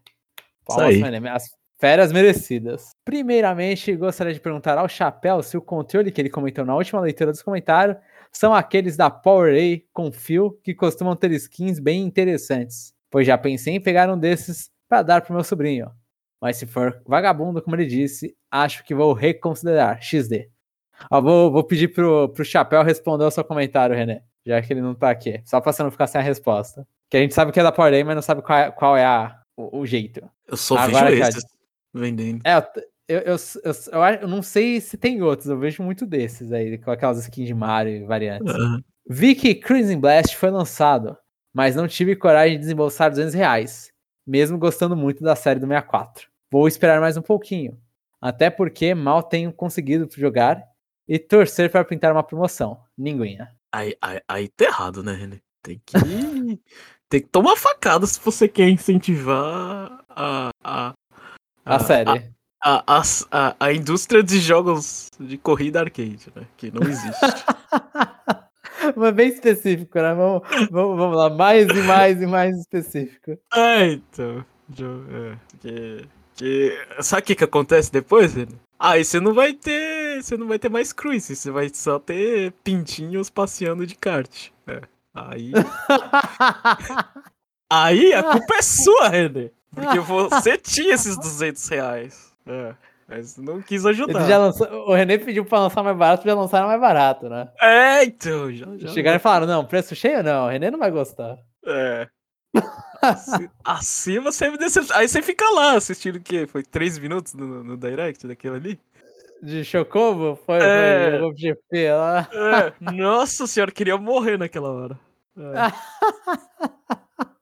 [0.65, 1.31] Palmas pro René.
[1.31, 2.91] As férias merecidas.
[3.05, 7.31] Primeiramente, gostaria de perguntar ao Chapéu se o controle que ele comentou na última leitura
[7.31, 7.97] dos comentários
[8.33, 12.95] são aqueles da PowerA com fio que costumam ter skins bem interessantes.
[13.11, 15.91] Pois já pensei em pegar um desses para dar pro meu sobrinho.
[16.41, 20.01] Mas se for vagabundo, como ele disse, acho que vou reconsiderar.
[20.01, 20.49] XD.
[21.11, 24.23] Ó, vou, vou pedir pro, pro Chapéu responder o seu comentário, René.
[24.47, 25.41] Já que ele não tá aqui.
[25.45, 26.87] Só pra você não ficar sem a resposta.
[27.11, 29.05] Que a gente sabe que é da PowerA, mas não sabe qual é, qual é
[29.05, 30.29] a, o, o, jeito.
[30.47, 31.45] Eu só Agora, vejo esses
[31.93, 32.41] vendendo.
[32.45, 32.57] É,
[33.09, 36.91] eu, eu, eu, eu, não sei se tem outros, eu vejo muito desses aí, com
[36.91, 38.55] aquelas skins de Mario e variantes.
[38.55, 38.83] Uhum.
[39.09, 41.17] Vi que Crimson Blast foi lançado,
[41.55, 43.91] mas não tive coragem de desembolsar 200 reais,
[44.29, 46.29] mesmo gostando muito da série do 64.
[46.51, 47.81] Vou esperar mais um pouquinho,
[48.21, 50.63] até porque mal tenho conseguido jogar
[51.09, 52.79] e torcer para pintar uma promoção.
[52.97, 53.39] Ninguém.
[53.73, 55.41] Aí, aí, aí tá errado, né, René?
[55.63, 55.93] Tem que,
[57.09, 60.93] tem que tomar facada se você quer incentivar a, a,
[61.65, 62.31] a, a série
[62.63, 66.47] a, a, a, a indústria de jogos de corrida arcade, né?
[66.57, 67.21] Que não existe.
[68.97, 70.15] Mas bem específico, né?
[70.15, 73.39] Vamos, vamos, vamos lá, mais e mais e mais específico.
[73.55, 74.45] É, então.
[75.61, 78.59] Que, que, sabe o que, que acontece depois, velho?
[78.79, 80.23] Aí você não vai ter.
[80.23, 84.51] Você não vai ter mais cruise, você vai só ter pintinhos passeando de kart.
[84.67, 84.83] É.
[85.15, 85.53] Aí.
[87.71, 89.51] aí a culpa é sua, René.
[89.75, 92.33] Porque você tinha esses 200 reais.
[92.47, 92.75] É,
[93.09, 94.39] mas não quis ajudar.
[94.39, 97.49] Lançou, o René pediu pra lançar mais barato, já lançaram mais barato, né?
[97.61, 98.53] É, então.
[98.53, 101.39] Já, já Chegaram e falaram: não, preço cheio não, o René não vai gostar.
[101.65, 102.07] É.
[103.01, 105.01] assim, assim você me decepciona.
[105.01, 106.47] Aí você fica lá assistindo o quê?
[106.47, 108.79] Foi três minutos no, no direct daquilo ali?
[109.43, 110.39] De Chocobo?
[110.45, 111.19] Foi, é.
[111.19, 112.29] foi o GP lá.
[112.31, 112.93] É.
[112.93, 114.99] Nossa senhora, queria morrer naquela hora.
[115.39, 115.73] É.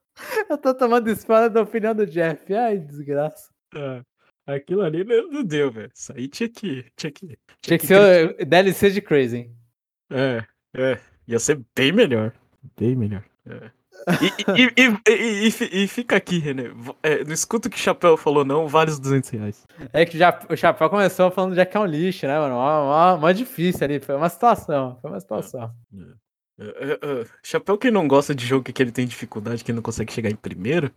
[0.49, 2.53] Eu tô tomando spoiler da opinião do Jeff.
[2.53, 3.49] Ai, desgraça.
[3.75, 4.01] É.
[4.47, 5.91] Aquilo ali não deu, velho.
[5.93, 6.85] Isso aí tinha que.
[6.95, 9.51] Tinha que, tinha tinha que, que ser DLC de Crazy.
[10.09, 10.43] É,
[10.73, 10.99] é.
[11.27, 12.33] Ia ser bem melhor.
[12.79, 13.23] Bem melhor.
[13.45, 13.69] É.
[14.55, 16.71] E, e, e, e, fica aqui, René.
[17.03, 19.65] É, não escuta o que o Chapéu falou, não, vale os 200 reais.
[19.91, 22.55] É que já, o Chapéu começou falando de que é um lixo, né, mano?
[22.55, 23.99] Uma, uma, difícil ali.
[23.99, 24.97] Foi uma situação.
[25.01, 25.73] Foi uma situação.
[25.93, 26.27] É.
[26.59, 29.83] É, é, Chapéu que não gosta de jogo que ele tem dificuldade, que ele não
[29.83, 30.91] consegue chegar em primeiro,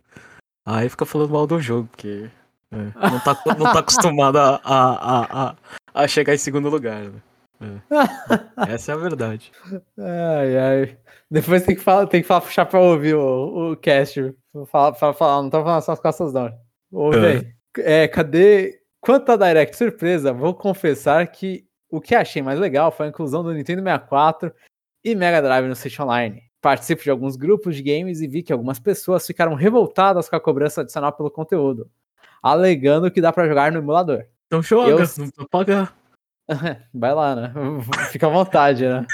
[0.65, 2.29] aí fica falando mal do jogo, porque
[2.71, 5.55] é, não, tá, não tá acostumado a, a, a,
[5.93, 7.01] a, chegar em segundo lugar.
[7.59, 7.81] Né?
[8.67, 8.73] É.
[8.73, 9.51] Essa é a verdade.
[9.97, 10.97] Ai, ai.
[11.29, 14.33] Depois tem que falar, tem que falar puxar pra ouvir o, o cast.
[14.67, 16.51] Falar, falar, falar, não tô falando só as costas, não.
[16.91, 17.31] Ouve é.
[17.31, 17.53] aí.
[17.79, 18.79] É, cadê.
[19.01, 23.43] Quanto a Direct surpresa, vou confessar que o que achei mais legal foi a inclusão
[23.43, 24.53] do Nintendo 64
[25.03, 26.43] e Mega Drive no Switch Online.
[26.61, 30.39] Participo de alguns grupos de games e vi que algumas pessoas ficaram revoltadas com a
[30.39, 31.89] cobrança adicional pelo conteúdo
[32.41, 34.25] alegando que dá para jogar no emulador.
[34.47, 34.91] Então joga, eu...
[34.91, 35.95] não precisa pagar.
[36.93, 37.53] Vai lá, né?
[38.11, 39.05] Fica à vontade, né?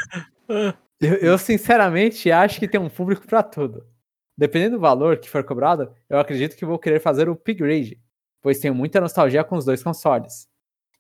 [1.00, 3.86] eu, eu, sinceramente acho que tem um público para tudo.
[4.38, 8.00] Dependendo do valor que for cobrado, eu acredito que vou querer fazer o upgrade,
[8.42, 10.48] pois tenho muita nostalgia com os dois consoles.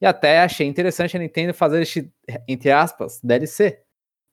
[0.01, 2.11] E até achei interessante a Nintendo fazer este,
[2.47, 3.81] entre aspas, DLC,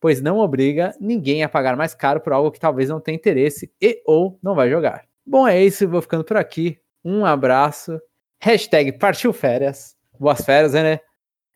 [0.00, 3.72] pois não obriga ninguém a pagar mais caro por algo que talvez não tenha interesse
[3.80, 5.06] e ou não vai jogar.
[5.26, 6.78] Bom, é isso, vou ficando por aqui.
[7.04, 8.00] Um abraço.
[8.40, 9.96] Hashtag partiu férias.
[10.18, 11.00] Boas férias, né?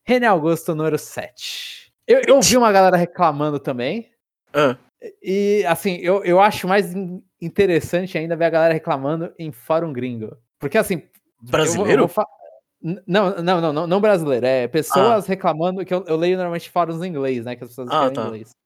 [0.04, 1.92] René Augusto, número 7.
[2.06, 4.10] Eu, eu vi uma galera reclamando também.
[4.52, 4.76] Ah.
[5.22, 6.92] E, assim, eu, eu acho mais
[7.40, 10.36] interessante ainda ver a galera reclamando em fórum gringo.
[10.58, 11.02] Porque, assim.
[11.40, 12.02] Brasileiro?
[12.02, 12.38] Eu vou, eu vou
[12.80, 14.46] não, não, não, não, não brasileiro.
[14.46, 15.28] É pessoas ah.
[15.28, 17.56] reclamando, que eu, eu, leio normalmente fóruns em inglês, né?
[17.56, 18.22] Que as pessoas ah, tá.
[18.22, 18.56] em inglês.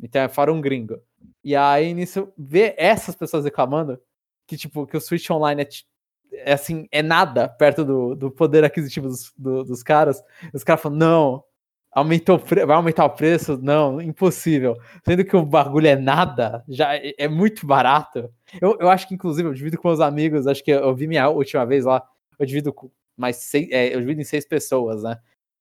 [0.00, 1.00] Então é fórum gringo.
[1.42, 4.00] E aí, nisso, ver essas pessoas reclamando
[4.46, 5.64] que, tipo, que o Switch Online é
[6.44, 10.22] é assim, é nada perto do, do poder aquisitivo dos, do, dos caras.
[10.52, 11.44] Os caras falam, não,
[11.92, 13.58] aumentou, vai aumentar o preço?
[13.60, 14.76] Não, impossível.
[15.04, 18.30] Sendo que o bagulho é nada, já é, é muito barato.
[18.60, 21.28] Eu, eu acho que, inclusive, eu divido com meus amigos, acho que eu vi minha
[21.28, 22.02] última vez lá,
[22.38, 25.18] eu divido com mais seis, é, eu divido em seis pessoas, né?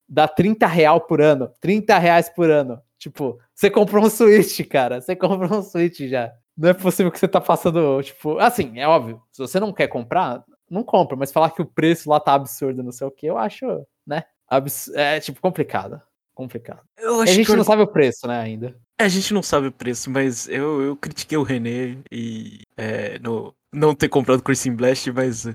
[0.07, 2.79] Dá 30 real por ano, 30 reais por ano.
[2.97, 6.33] Tipo, você comprou um Switch, cara, você comprou um Switch já.
[6.57, 9.87] Não é possível que você tá passando, tipo, assim, é óbvio, se você não quer
[9.87, 13.25] comprar, não compra, mas falar que o preço lá tá absurdo, não sei o que,
[13.25, 13.65] eu acho,
[14.05, 14.23] né?
[14.47, 16.01] Abs é tipo complicado.
[16.33, 16.81] Complicado.
[17.19, 18.75] a gente não sabe o preço, né, ainda.
[18.99, 23.17] É, a gente não sabe o preço, mas eu, eu critiquei o René e é,
[23.17, 25.47] no, não ter comprado Crimson Blast, mas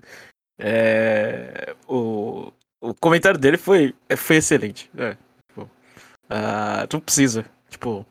[0.59, 4.91] É, o, o comentário dele foi, foi excelente.
[4.97, 5.17] É,
[5.49, 7.45] tipo, uh, não precisa.
[7.69, 8.07] Tipo,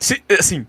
[0.00, 0.66] se, assim,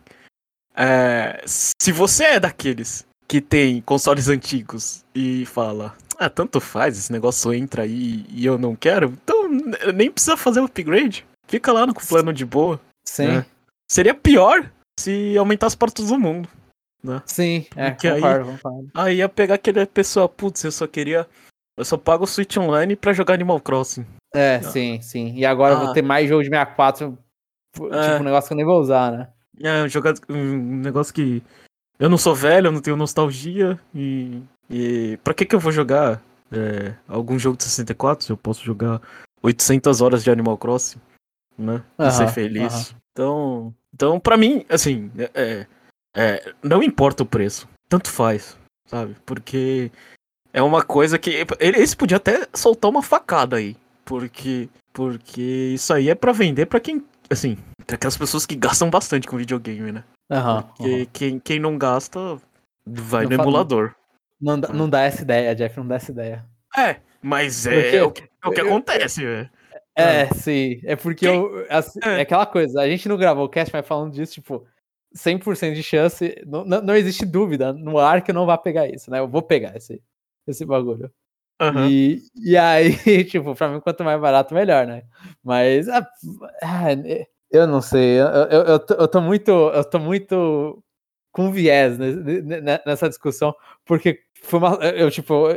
[0.76, 7.12] é, se você é daqueles que tem consoles antigos e fala, ah, tanto faz, esse
[7.12, 9.50] negócio entra aí e eu não quero, então
[9.94, 11.26] nem precisa fazer o upgrade.
[11.48, 12.80] Fica lá no plano de boa.
[13.08, 13.28] Sim.
[13.28, 13.46] Né?
[13.90, 16.50] Seria pior se aumentasse para todo mundo.
[17.04, 17.22] Né?
[17.26, 18.92] Sim, é, Porque concordo, aí, concordo.
[18.96, 21.28] aí ia pegar aquele pessoa, putz, eu só queria.
[21.78, 24.06] Eu só pago o Switch Online pra jogar Animal Crossing.
[24.34, 24.64] É, ah.
[24.64, 25.36] sim, sim.
[25.36, 25.78] E agora ah.
[25.78, 27.18] eu vou ter mais jogo de 64,
[27.74, 28.20] tipo, é.
[28.20, 29.30] um negócio que eu nem vou usar, né?
[29.62, 31.44] É, jogar um negócio que.
[32.00, 33.80] Eu não sou velho, eu não tenho nostalgia.
[33.94, 34.42] E.
[34.70, 36.22] E pra que que eu vou jogar
[36.52, 39.00] é, algum jogo de 64 se eu posso jogar
[39.44, 41.00] 800 horas de Animal Crossing,
[41.58, 41.84] né?
[42.00, 42.96] E ser feliz.
[43.12, 45.68] Então, então, pra mim, assim, é,
[46.16, 47.68] é, não importa o preço.
[47.88, 49.16] Tanto faz, sabe?
[49.26, 49.92] Porque
[50.52, 51.46] é uma coisa que.
[51.60, 53.76] Eles podiam até soltar uma facada aí.
[54.04, 54.68] Porque.
[54.92, 57.06] Porque isso aí é para vender para quem.
[57.30, 57.58] Assim,
[57.92, 60.04] aquelas pessoas que gastam bastante com videogame, né?
[60.32, 61.06] Uhum, porque uhum.
[61.14, 62.20] Quem, quem não gasta
[62.86, 63.96] vai não no emulador.
[64.40, 66.46] Não dá, não dá essa ideia, Jeff, não dá essa ideia.
[66.78, 69.50] É, mas é, é o que, é o que acontece, velho.
[69.98, 70.82] É, é, sim.
[70.84, 72.22] É porque eu, assim, é.
[72.22, 74.68] aquela coisa, a gente não gravou o cast, mas falando disso, tipo,
[75.16, 78.88] 100% de chance, não, não, não, existe dúvida no ar que eu não vá pegar
[78.88, 79.20] isso, né?
[79.20, 80.02] Eu vou pegar esse,
[80.46, 81.10] esse bagulho.
[81.62, 81.88] Uhum.
[81.90, 82.96] E, e aí,
[83.26, 85.04] tipo, pra mim, quanto mais barato, melhor, né?
[85.44, 86.08] Mas, ah,
[86.62, 86.88] ah
[87.50, 90.84] eu não sei, eu, eu, eu, tô, eu tô muito, eu tô muito
[91.32, 91.98] com viés
[92.86, 95.48] nessa discussão, porque foi uma, eu, tipo,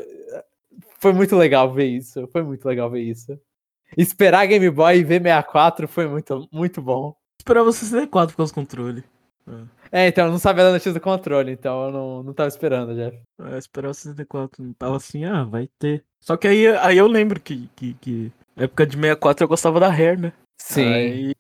[0.99, 3.38] foi muito legal ver isso, foi muito legal ver isso.
[3.96, 7.14] Esperar Game Boy e ver 64 foi muito, muito bom.
[7.40, 9.05] Esperava 64 com os controles.
[9.90, 10.09] É.
[10.09, 13.18] então eu não sabia da notícia do controle, então eu não, não tava esperando, Jeff.
[13.40, 16.05] É, esperava 64, não tava assim, ah, vai ter.
[16.20, 19.88] Só que aí, aí eu lembro que, que, que época de 64 eu gostava da
[19.88, 20.32] Hair, né?
[20.61, 20.92] Sim.
[20.92, 21.34] Aí,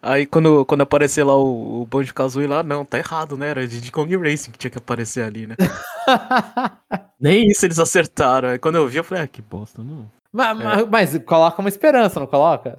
[0.00, 3.50] aí quando, quando aparecer lá o, o Banjo Kazooie lá, não, tá errado, né?
[3.50, 5.56] Era de Kong Racing que tinha que aparecer ali, né?
[7.20, 8.50] Nem isso eles acertaram.
[8.50, 10.10] Aí quando eu vi, eu falei, ah, que bosta, não.
[10.32, 10.64] Mas, é.
[10.64, 12.78] mas, mas coloca uma esperança, não coloca?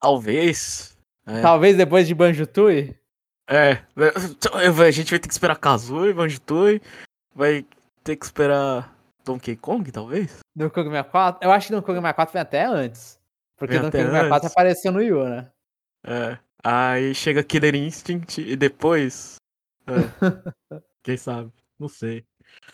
[0.00, 0.96] Talvez.
[1.26, 1.40] É.
[1.40, 2.94] Talvez depois de Banjo Tui?
[3.48, 3.82] É,
[4.86, 6.80] a gente vai ter que esperar Kazooie, Banjo Tui,
[7.34, 7.66] vai
[8.02, 10.38] ter que esperar Donkey Kong, talvez?
[10.56, 11.46] Donkey Kong 64?
[11.46, 13.20] Eu acho que Donkey Kong 64 vem até antes.
[13.56, 15.50] Porque Donkey Kong 64 apareceu no Yu, né?
[16.06, 16.38] É.
[16.62, 19.36] Aí chega Killer Instinct e depois.
[19.86, 19.92] É.
[21.02, 21.52] Quem sabe?
[21.78, 22.24] Não sei.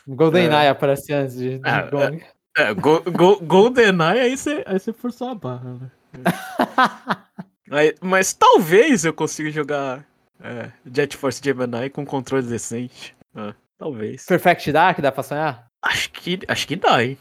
[0.06, 0.68] GoldenEye é.
[0.68, 2.24] aparece antes de Donkey é, Kong.
[2.58, 5.90] É, é go, go, GoldenEye aí você aí forçou a barra, né?
[7.72, 10.04] Aí, mas talvez eu consiga jogar
[10.43, 13.14] é, Jet Force Gemini com controle decente.
[13.34, 14.24] É, talvez.
[14.26, 15.66] Perfect Dark dá pra sonhar?
[15.82, 17.18] Acho que, acho que dá, hein?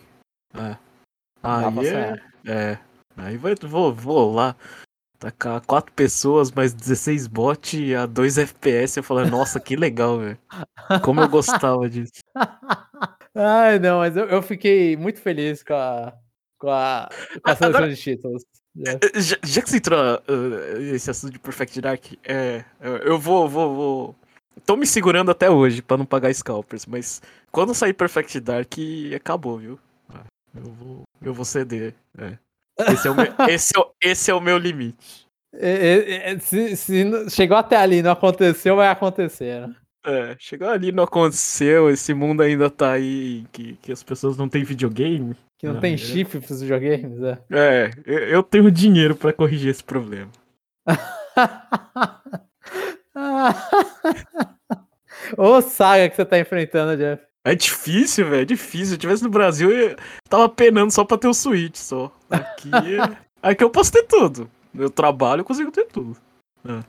[0.54, 0.78] É.
[1.44, 2.80] Aí é, é.
[3.18, 4.56] Aí vai, vou, vou lá
[5.20, 8.98] tacar quatro pessoas, mais 16 bot a 2 FPS.
[8.98, 10.40] Eu falei, nossa, que legal, velho.
[11.04, 12.22] Como eu gostava disso.
[13.36, 16.14] Ai, não, mas eu, eu fiquei muito feliz com a,
[16.58, 17.10] com a,
[17.44, 18.44] com a seleção Agora, de títulos.
[18.86, 19.20] É.
[19.20, 22.64] Já, já, que você entrou uh, esse assunto de Perfect Dark, é,
[23.04, 24.16] eu vou, vou, vou.
[24.66, 27.22] Tô me segurando até hoje pra não pagar scalpers, mas
[27.52, 28.74] quando sair Perfect Dark,
[29.16, 29.80] acabou, viu?
[30.14, 30.24] Ah,
[30.56, 31.94] eu vou, eu vou ceder.
[32.18, 32.38] É.
[32.94, 35.28] Esse, é o meu, esse, é, esse é o meu limite.
[35.54, 39.76] É, é, é, se, se chegou até ali e não aconteceu, vai acontecer, né?
[40.06, 44.48] É, chegou ali não aconteceu, esse mundo ainda tá aí, que, que as pessoas não
[44.48, 45.36] têm videogame.
[45.60, 45.98] Que não, não tem é...
[45.98, 47.38] chip pros videogames, é.
[47.52, 47.92] É,
[48.34, 50.32] eu tenho dinheiro para corrigir esse problema.
[55.38, 57.22] Ô saga que você tá enfrentando, Jeff.
[57.44, 58.88] É difícil, velho, é difícil.
[58.88, 59.98] Se eu tivesse no Brasil, eu
[60.30, 62.10] tava penando só pra ter o Switch, só.
[62.30, 62.72] Aqui,
[63.44, 64.50] aqui eu posso ter tudo.
[64.74, 66.16] Eu trabalho, eu consigo ter tudo.
[66.66, 66.80] É.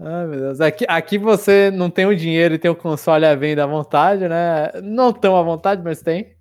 [0.00, 0.60] Ai, meu Deus.
[0.62, 4.26] Aqui, aqui você não tem o dinheiro e tem o console à venda à vontade,
[4.28, 4.72] né?
[4.82, 6.37] Não tão à vontade, mas tem.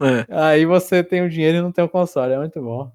[0.00, 0.26] É.
[0.30, 2.32] Aí você tem o dinheiro e não tem o console.
[2.32, 2.90] É muito bom.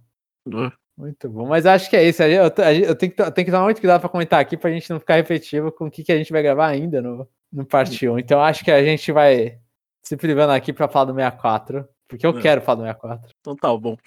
[0.48, 0.72] É.
[0.98, 1.48] Muito bom.
[1.48, 2.24] Mas acho que é isso.
[2.24, 4.90] Eu, eu, tenho, que, eu tenho que dar muito cuidado para comentar aqui pra gente
[4.90, 8.08] não ficar repetitivo com o que, que a gente vai gravar ainda no, no Parte
[8.08, 8.20] 1.
[8.20, 9.60] Então acho que a gente vai
[10.02, 11.88] se privando aqui pra falar do 64.
[12.08, 12.42] Porque eu é.
[12.42, 13.30] quero falar do 64.
[13.42, 13.98] Então tá bom.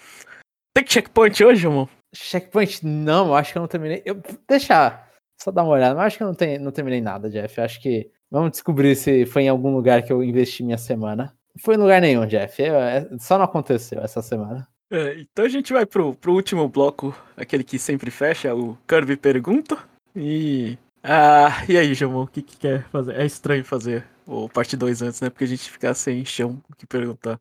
[0.74, 1.88] Tem checkpoint hoje, irmão?
[2.14, 2.86] Checkpoint?
[2.86, 4.03] Não, eu acho que eu não terminei.
[4.05, 5.07] Eu, deixa
[5.40, 5.94] só dar uma olhada.
[5.94, 7.59] Mas acho que eu não, tem, não terminei nada, Jeff.
[7.59, 11.36] Eu acho que vamos descobrir se foi em algum lugar que eu investi minha semana.
[11.61, 12.62] Foi em lugar nenhum, Jeff.
[12.62, 14.66] É, só não aconteceu essa semana.
[14.90, 19.16] É, então a gente vai pro, pro último bloco, aquele que sempre fecha, o Kirby
[19.16, 19.76] Pergunta.
[20.16, 20.78] E.
[21.02, 23.16] Ah, e aí, Jamon, o que, que quer fazer?
[23.16, 25.30] É estranho fazer o parte 2 antes, né?
[25.30, 27.40] Porque a gente fica sem chão o que perguntar.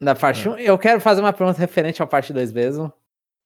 [0.00, 2.92] Na parte 1, um, eu quero fazer uma pergunta referente à parte 2 mesmo.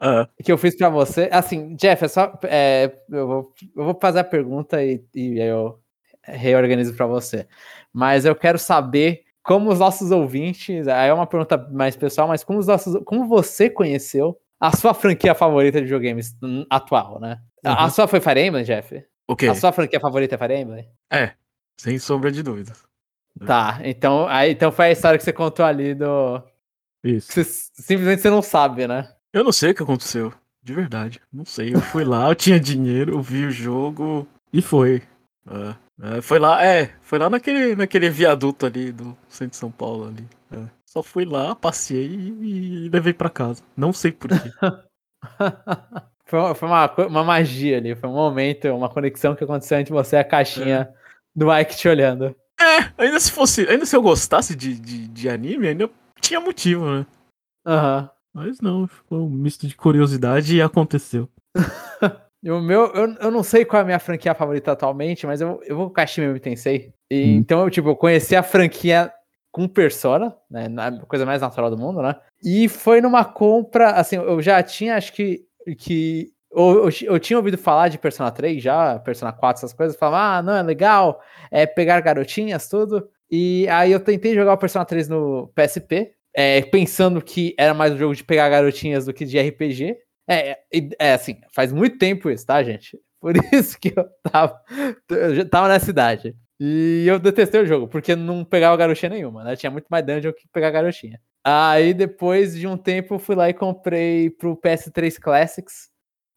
[0.01, 1.29] Ah, Que eu fiz pra você.
[1.31, 2.39] Assim, Jeff, é só.
[2.45, 5.79] é, eu, vou, eu vou fazer a pergunta e, e aí eu
[6.23, 7.47] reorganizo pra você.
[7.93, 10.87] Mas eu quero saber como os nossos ouvintes.
[10.87, 13.03] Aí é uma pergunta mais pessoal, mas como os nossos.
[13.05, 16.37] Como você conheceu a sua franquia favorita de videogames
[16.71, 17.41] atual, né?
[17.65, 17.91] A- A Uhum.
[17.91, 19.03] sua foi Fire Emblem, Jeff?
[19.29, 19.49] o quê?
[19.49, 20.89] A sua franquia favorita é Fire Emblem?
[21.13, 21.33] É,
[21.77, 22.73] sem sombra de dúvida.
[23.47, 26.41] Tá, então, aí, então foi a história que você contou ali do.
[27.03, 27.33] Isso.
[27.33, 29.09] você- simplesmente você não sabe, né?
[29.33, 30.33] Eu não sei o que aconteceu.
[30.63, 31.21] De verdade.
[31.33, 31.75] Não sei.
[31.75, 35.03] Eu fui lá, eu tinha dinheiro, eu vi o jogo e foi.
[35.49, 39.71] É, é, foi lá, é, foi lá naquele, naquele viaduto ali do centro de São
[39.71, 40.29] Paulo ali.
[40.53, 40.81] é.
[40.87, 43.63] Só fui lá, passei e, e levei pra casa.
[43.77, 44.51] Não sei por quê.
[46.27, 49.93] foi uma, foi uma, uma magia ali, foi um momento, uma conexão que aconteceu entre
[49.93, 50.93] você e a caixinha
[51.35, 52.35] do Mike te olhando.
[52.99, 55.89] ainda se fosse, ainda se eu gostasse de, de, de anime, ainda
[56.21, 57.07] tinha motivo, né?
[57.65, 58.11] Aham.
[58.33, 61.29] Mas não, foi um misto de curiosidade e aconteceu.
[62.45, 65.61] O meu, eu, eu não sei qual é a minha franquia favorita atualmente, mas eu,
[65.65, 66.93] eu vou com Kashima Megami Tensei.
[67.11, 67.37] E, Hum.
[67.37, 69.13] Então, eu, tipo, eu conheci a franquia
[69.51, 70.69] com Persona, né?
[70.69, 72.17] Na coisa mais natural do mundo, né?
[72.43, 75.45] E foi numa compra, assim, eu já tinha, acho que.
[75.79, 79.97] que eu, eu, eu tinha ouvido falar de Persona 3 já, Persona 4, essas coisas,
[79.97, 81.21] falava, ah, não, é legal,
[81.51, 83.09] é pegar garotinhas, tudo.
[83.31, 87.93] E aí eu tentei jogar o Persona 3 no PSP, é, pensando que era mais
[87.93, 89.97] um jogo de pegar garotinhas do que de RPG.
[90.31, 90.61] É,
[91.01, 92.97] é, assim, faz muito tempo isso, tá, gente?
[93.21, 94.61] Por isso que eu tava,
[95.09, 96.37] eu tava nessa idade.
[96.59, 99.57] E eu detestei o jogo, porque não pegava garotinha nenhuma, né?
[99.57, 101.21] Tinha muito mais dungeon que pegar garotinha.
[101.43, 105.91] Aí depois de um tempo eu fui lá e comprei pro PS3 Classics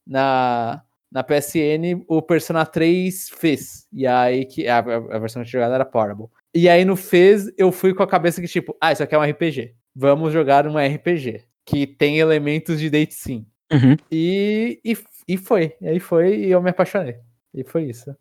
[0.08, 0.82] na,
[1.12, 3.86] na PSN o Persona 3 fez.
[3.92, 6.28] E aí que a, a versão que jogado era Portable.
[6.56, 9.20] E aí no fez eu fui com a cabeça que tipo, ah, isso aqui é
[9.20, 9.76] um RPG.
[9.94, 13.46] Vamos jogar um RPG que tem elementos de date sim.
[13.74, 13.96] Uhum.
[14.12, 14.98] E, e,
[15.28, 15.76] e foi.
[15.82, 17.18] E aí foi e eu me apaixonei.
[17.54, 18.16] E foi isso.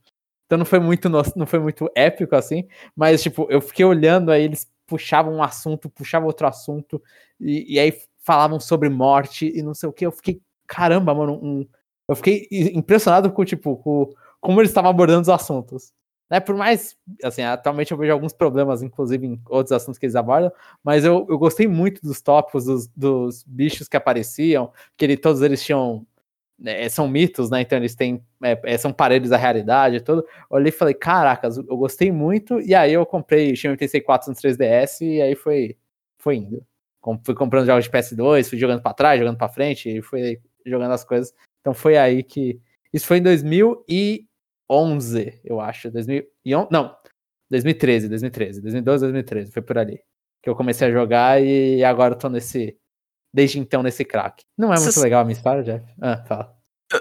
[0.47, 4.31] Então não foi muito no- não foi muito épico assim, mas tipo, eu fiquei olhando
[4.31, 7.03] aí eles puxavam um assunto, puxavam outro assunto
[7.41, 7.93] e, e aí
[8.25, 10.07] falavam sobre morte e não sei o que.
[10.07, 11.67] Eu fiquei, caramba, mano, um-
[12.09, 15.93] eu fiquei impressionado com tipo, com como eles estavam abordando os assuntos.
[16.31, 20.17] Né, por mais, assim, atualmente eu vejo alguns problemas, inclusive em outros assuntos que eles
[20.17, 20.51] abordam,
[20.83, 25.43] mas eu, eu gostei muito dos tópicos, dos, dos bichos que apareciam, que ele, todos
[25.43, 26.07] eles tinham
[26.65, 27.61] é, são mitos, né?
[27.63, 28.23] Então eles têm.
[28.43, 30.25] é, é, são paredes da realidade e tudo.
[30.51, 32.61] Olhei e falei, caracas, eu gostei muito.
[32.61, 35.77] E aí eu comprei Shin 84 no 3DS e aí foi,
[36.19, 36.65] foi indo.
[37.01, 40.39] Com- Fui comprando jogos de PS2, fui jogando pra trás, jogando pra frente, e fui
[40.65, 41.35] jogando as coisas.
[41.61, 42.61] Então foi aí que.
[42.93, 43.19] Isso foi
[43.89, 44.29] em
[44.73, 45.91] 2011, eu acho.
[45.91, 46.97] 2011, não,
[47.51, 48.61] 2013, 2013.
[48.63, 49.53] 2012, 2013.
[49.53, 50.01] Foi por ali.
[50.43, 52.77] Que eu comecei a jogar e agora eu tô nesse.
[53.35, 54.45] Desde então, nesse crack.
[54.59, 55.85] Não é muito Cês- legal a minha história, Jeff?
[56.01, 56.55] Ah, fala.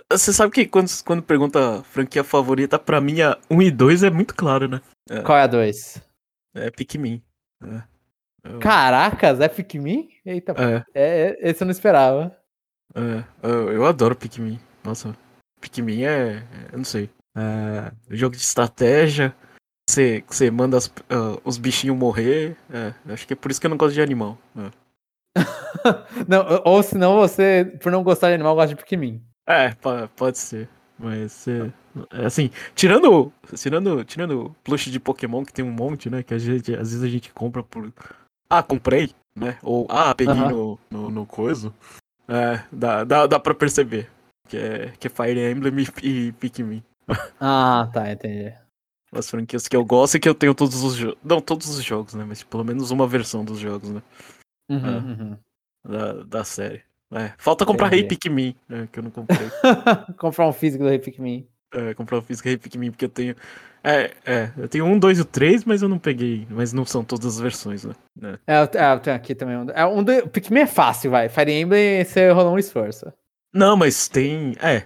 [0.09, 4.09] Você sabe que quando, quando pergunta franquia favorita, pra mim a 1 e 2 é
[4.09, 4.81] muito claro, né?
[5.25, 6.01] Qual é a 2?
[6.55, 7.21] É Pikmin.
[7.61, 7.83] É.
[8.45, 10.09] Eu- Caracas, é Pikmin?
[10.25, 12.33] Eita, É, é, é- esse eu não esperava.
[12.95, 14.57] é, eu, eu adoro Pikmin.
[14.85, 15.13] Nossa,
[15.59, 16.37] Pikmin é.
[16.37, 17.09] é- Eu não sei.
[17.35, 19.35] É, jogo de estratégia.
[19.89, 22.55] Você, você manda as- ah, os bichinhos morrer.
[22.69, 24.37] É, acho que é por isso que eu não gosto de animal.
[24.57, 24.71] É,
[26.27, 29.21] Não, ou senão você, por não gostar de animal, gosta de Pikmin.
[29.47, 30.67] É, po- pode ser.
[30.99, 31.71] Mas é,
[32.11, 36.21] é assim, tirando, tirando, tirando plush de Pokémon que tem um monte, né?
[36.21, 37.91] Que a gente, às vezes a gente compra por.
[38.49, 39.57] Ah, comprei, né?
[39.63, 41.73] Ou ah, peguei no, no, no coisa.
[42.27, 44.09] É, dá, dá, dá pra perceber.
[44.47, 45.73] Que é, que é Fire Emblem
[46.03, 46.83] e, e Pikmin.
[47.39, 48.53] Ah, tá, entendi.
[49.13, 51.17] As franquias que eu gosto e que eu tenho todos os jogos.
[51.23, 52.23] Não todos os jogos, né?
[52.25, 54.01] Mas pelo menos uma versão dos jogos, né?
[54.69, 55.03] Uhum, Ah.
[55.03, 55.37] uhum.
[55.83, 56.81] Da, da série.
[57.13, 58.15] É, falta comprar Rei Entendi.
[58.19, 59.37] Pikmin, né, que eu não comprei.
[60.17, 61.45] Comprar um físico do Rei Pikmin.
[61.73, 63.35] É, comprar o físico Rei Pikmin, porque eu tenho.
[63.83, 66.47] É, é, eu tenho um, dois e o três, mas eu não peguei.
[66.49, 67.93] Mas não são todas as versões, né?
[68.21, 68.55] É.
[68.55, 69.69] É, eu, é, eu tenho aqui também um.
[69.71, 71.27] É, um do, Pikmin é fácil, vai.
[71.27, 73.11] Fire Emblem, você rolou um esforço.
[73.53, 74.53] Não, mas tem.
[74.61, 74.83] É.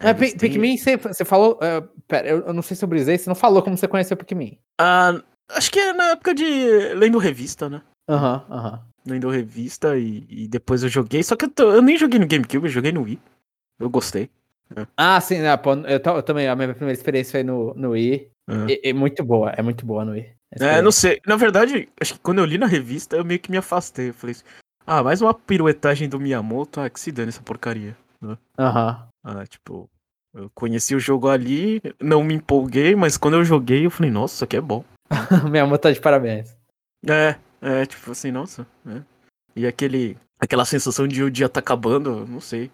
[0.00, 1.58] É, tem- Pikmin, você, você falou.
[1.62, 4.16] é, pera, eu, eu não sei se eu brisei, você não falou como você conheceu
[4.16, 4.58] Pikmin.
[4.80, 5.20] Ah,
[5.50, 6.44] acho que é na época de.
[6.94, 7.82] Lendo revista, né?
[8.08, 8.82] Aham, aham.
[9.06, 11.22] Lendo revista e, e depois eu joguei.
[11.22, 13.20] Só que eu, tô- eu nem joguei no GameCube, eu joguei no Wii.
[13.78, 14.30] Eu gostei.
[14.96, 18.28] Ah, sim, né, pô, eu, eu também, a minha primeira experiência foi no, no Wii.
[18.48, 18.54] É.
[18.72, 20.30] E, e muito boa, é muito boa no Wii.
[20.60, 21.20] É, não sei.
[21.26, 24.08] Na verdade, acho que quando eu li na revista, eu meio que me afastei.
[24.10, 24.44] Eu falei assim,
[24.86, 26.80] ah, mais uma piruetagem do Miyamoto.
[26.80, 27.96] Ah, que se dane essa porcaria.
[28.58, 29.06] Aham.
[29.24, 29.88] Ah, tipo,
[30.34, 34.34] eu conheci o jogo ali, não me empolguei, mas quando eu joguei, eu falei, nossa,
[34.34, 34.84] isso aqui é bom.
[35.50, 36.54] Minha mãe tá de parabéns.
[37.08, 39.02] É, é, tipo assim, nossa, é.
[39.56, 42.70] E aquele, aquela sensação de o dia tá acabando, não sei.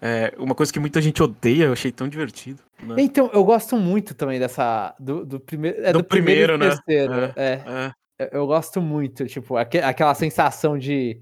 [0.00, 2.62] É uma coisa que muita gente odeia, eu achei tão divertido.
[2.82, 2.94] Né?
[2.98, 4.94] Então, eu gosto muito também dessa.
[4.98, 6.70] Do, do, prime é, do, do primeiro, primeiro, né?
[6.70, 7.14] terceiro.
[7.14, 8.30] É, É, é.
[8.32, 11.20] Eu, gosto muito, tipo, aque- aquela sensação de.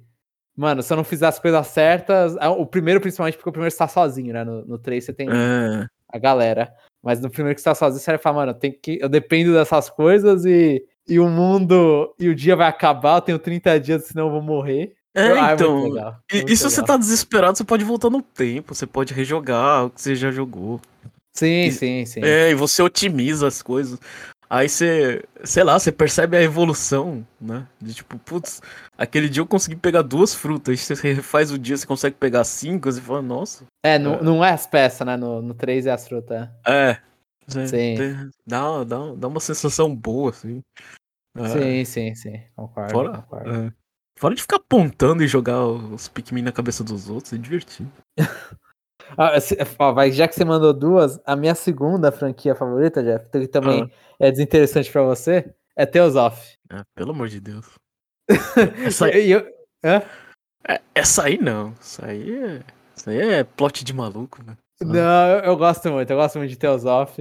[0.58, 2.36] Mano, se eu não fizer as coisas certas.
[2.40, 4.42] ah, O primeiro, principalmente, porque o primeiro você tá sozinho, né?
[4.42, 5.86] No, no 3 você tem É.
[6.12, 6.68] a galera.
[7.00, 9.08] Mas no primeiro que você tá sozinho, você vai falar, mano, eu, tenho que, eu
[9.08, 13.78] dependo dessas coisas e, e o mundo e o dia vai acabar, eu tenho 30
[13.78, 14.94] dias, senão eu vou morrer.
[15.14, 15.78] É, Ah, então.
[15.78, 19.14] muito legal, E, e se você tá desesperado, você pode voltar no tempo, você pode
[19.14, 20.80] rejogar o que você já jogou.
[21.32, 22.20] Sim, e- sim, sim.
[22.24, 23.98] É, e você otimiza as coisas.
[24.50, 27.66] Aí você, sei lá, você percebe a evolução, né?
[27.80, 28.62] De tipo, putz,
[28.96, 32.44] aquele dia eu consegui pegar duas frutas, aí você refaz o dia, você consegue pegar
[32.44, 33.64] cinco, você fala, nossa.
[33.84, 34.22] É, não, É.
[34.22, 35.16] não é as peças, né?
[35.18, 36.48] No, no 3 é as frutas.
[36.66, 36.98] É.
[37.46, 38.30] Você Sim.
[38.46, 40.62] Dá, dá, dá uma sensação boa, assim.
[41.36, 42.42] É, Sim, sim, sim.
[42.56, 42.92] Concordo.
[42.92, 43.50] Fora, concordo.
[43.50, 43.72] é.
[44.18, 47.90] Fora de ficar apontando e jogar os Pikmin na cabeça dos outros, é divertido.
[49.16, 53.28] Ah, se- ó, vai, já que você mandou duas, a minha segunda franquia favorita, Jeff,
[53.30, 56.54] que também é desinteressante pra você, é Teosof.
[56.70, 57.66] É, pelo amor de Deus.
[58.84, 59.46] Essa, aí- eu-
[59.82, 60.02] é-
[60.94, 61.72] essa aí não.
[61.80, 62.62] Isso aí é.
[62.96, 64.56] Isso aí é plot de maluco, né?
[64.80, 67.18] Não, eu, eu gosto muito, eu gosto muito de Teosof.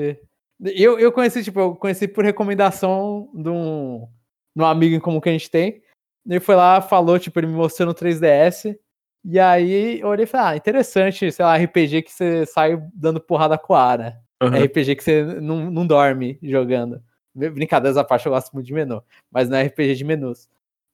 [0.59, 4.07] Eu, eu conheci, tipo, eu conheci por recomendação de um,
[4.55, 5.81] de um amigo em comum que a gente tem.
[6.27, 8.75] Ele foi lá, falou, tipo, ele me mostrou no 3DS.
[9.29, 13.19] E aí eu olhei e falei, ah, interessante, sei lá, RPG que você sai dando
[13.19, 14.17] porrada com a, né?
[14.41, 14.63] Aham.
[14.63, 17.03] RPG que você não, não dorme jogando.
[17.35, 20.47] Br- Brincadeiras à parte, eu gosto muito de menu, mas não é RPG de menus.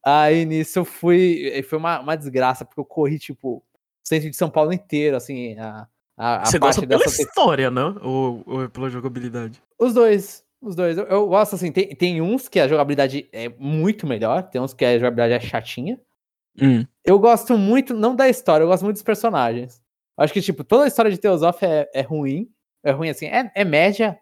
[0.04, 1.62] Aí nisso eu fui.
[1.70, 3.64] Foi uma, uma desgraça, porque eu corri, tipo,
[4.04, 7.22] centro de São Paulo inteiro, assim, a, a, a Você gosta parte pela dessa.
[7.22, 7.84] história, né?
[8.02, 9.62] Ou, ou é pela jogabilidade?
[9.78, 10.44] Os dois.
[10.60, 10.98] Os dois.
[10.98, 14.74] Eu, eu gosto, assim, tem, tem uns que a jogabilidade é muito melhor, tem uns
[14.74, 16.00] que a jogabilidade é chatinha.
[16.62, 16.86] Hum.
[17.04, 19.82] Eu gosto muito, não da história, eu gosto muito dos personagens.
[20.18, 22.50] Acho que, tipo, toda a história de Teosof é, é ruim.
[22.84, 24.20] É ruim, assim, é, é média,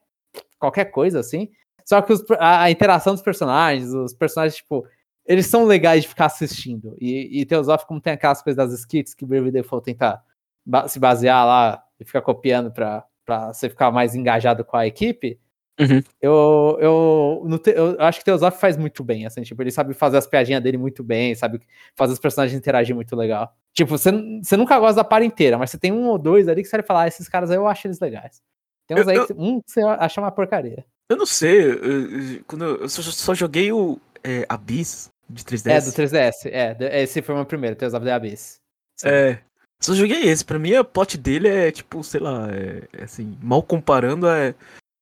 [0.59, 1.49] qualquer coisa, assim.
[1.85, 4.87] Só que os a, a interação dos personagens, os personagens, tipo,
[5.25, 6.95] eles são legais de ficar assistindo.
[6.99, 7.47] E, e
[7.87, 10.21] como tem aquelas coisas das skits que o Brave Default tenta
[10.65, 14.87] ba- se basear lá e ficar copiando pra, pra você ficar mais engajado com a
[14.87, 15.39] equipe,
[15.79, 16.01] Uhum.
[16.21, 20.17] eu, eu, Te- eu acho que Teosof faz muito bem, assim, tipo, ele sabe fazer
[20.17, 21.59] as piadinhas dele muito bem, sabe
[21.95, 23.51] fazer os personagens interagir muito legal.
[23.73, 24.11] Tipo, você,
[24.43, 26.77] você nunca gosta da par inteira, mas você tem um ou dois ali que você
[26.77, 28.41] vai falar, ah, esses caras aí eu acho eles legais.
[28.87, 30.85] Tem uns Eu- aí, que, um que você acha uma porcaria.
[31.09, 31.71] Eu não sei.
[31.71, 35.67] eu- Quando eu, só, só joguei o é, Abyss de 3DS.
[35.67, 38.59] É, do 3DS, é, de- esse foi o meu primeiro, Teosof The Abyss.
[38.99, 39.07] Sim.
[39.09, 39.39] É.
[39.81, 40.45] Só joguei esse.
[40.45, 44.53] Pra mim, a plot dele é tipo, sei lá, é, é assim, mal comparando, é,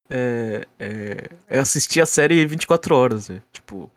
[0.10, 3.30] é, é, é assistir a série 24 horas.
[3.30, 3.41] É.
[3.51, 3.89] Tipo,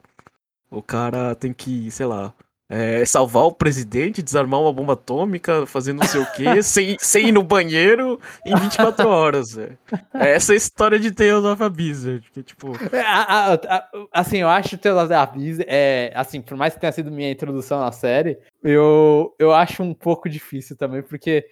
[0.71, 2.33] o cara tem que, sei lá,
[2.69, 7.29] é, salvar o presidente, desarmar uma bomba atômica, fazer não sei o quê, sem, sem
[7.29, 9.59] ir no banheiro em 24 horas.
[9.59, 9.73] É.
[10.15, 12.05] É essa a história de Tales of Abyss.
[12.33, 16.41] Que, tipo, É, a- a- a- assim, eu acho o Teosof The Abyss, é, assim,
[16.41, 20.75] por mais que tenha sido minha introdução na série, eu, eu acho um pouco difícil
[20.77, 21.45] também, porque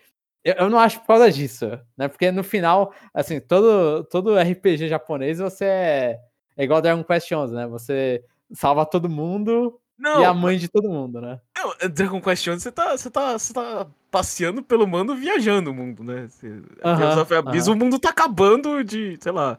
[0.45, 1.67] eu, eu não acho por causa disso,
[1.97, 2.09] né?
[2.09, 6.21] Porque no final, assim, todo, todo RPG japonês você é,
[6.57, 7.67] é igual Dragon Quest 11, né?
[7.67, 11.39] Você salva todo mundo não, e a mãe de todo mundo, né?
[11.57, 15.71] Não, é Dragon Quest 11, você tá, você, tá, você tá passeando pelo mundo, viajando
[15.71, 16.27] o mundo, né?
[16.27, 16.49] Você,
[16.83, 17.75] Aham, Tales of Abyss, aham.
[17.75, 19.59] o mundo tá acabando de, sei lá,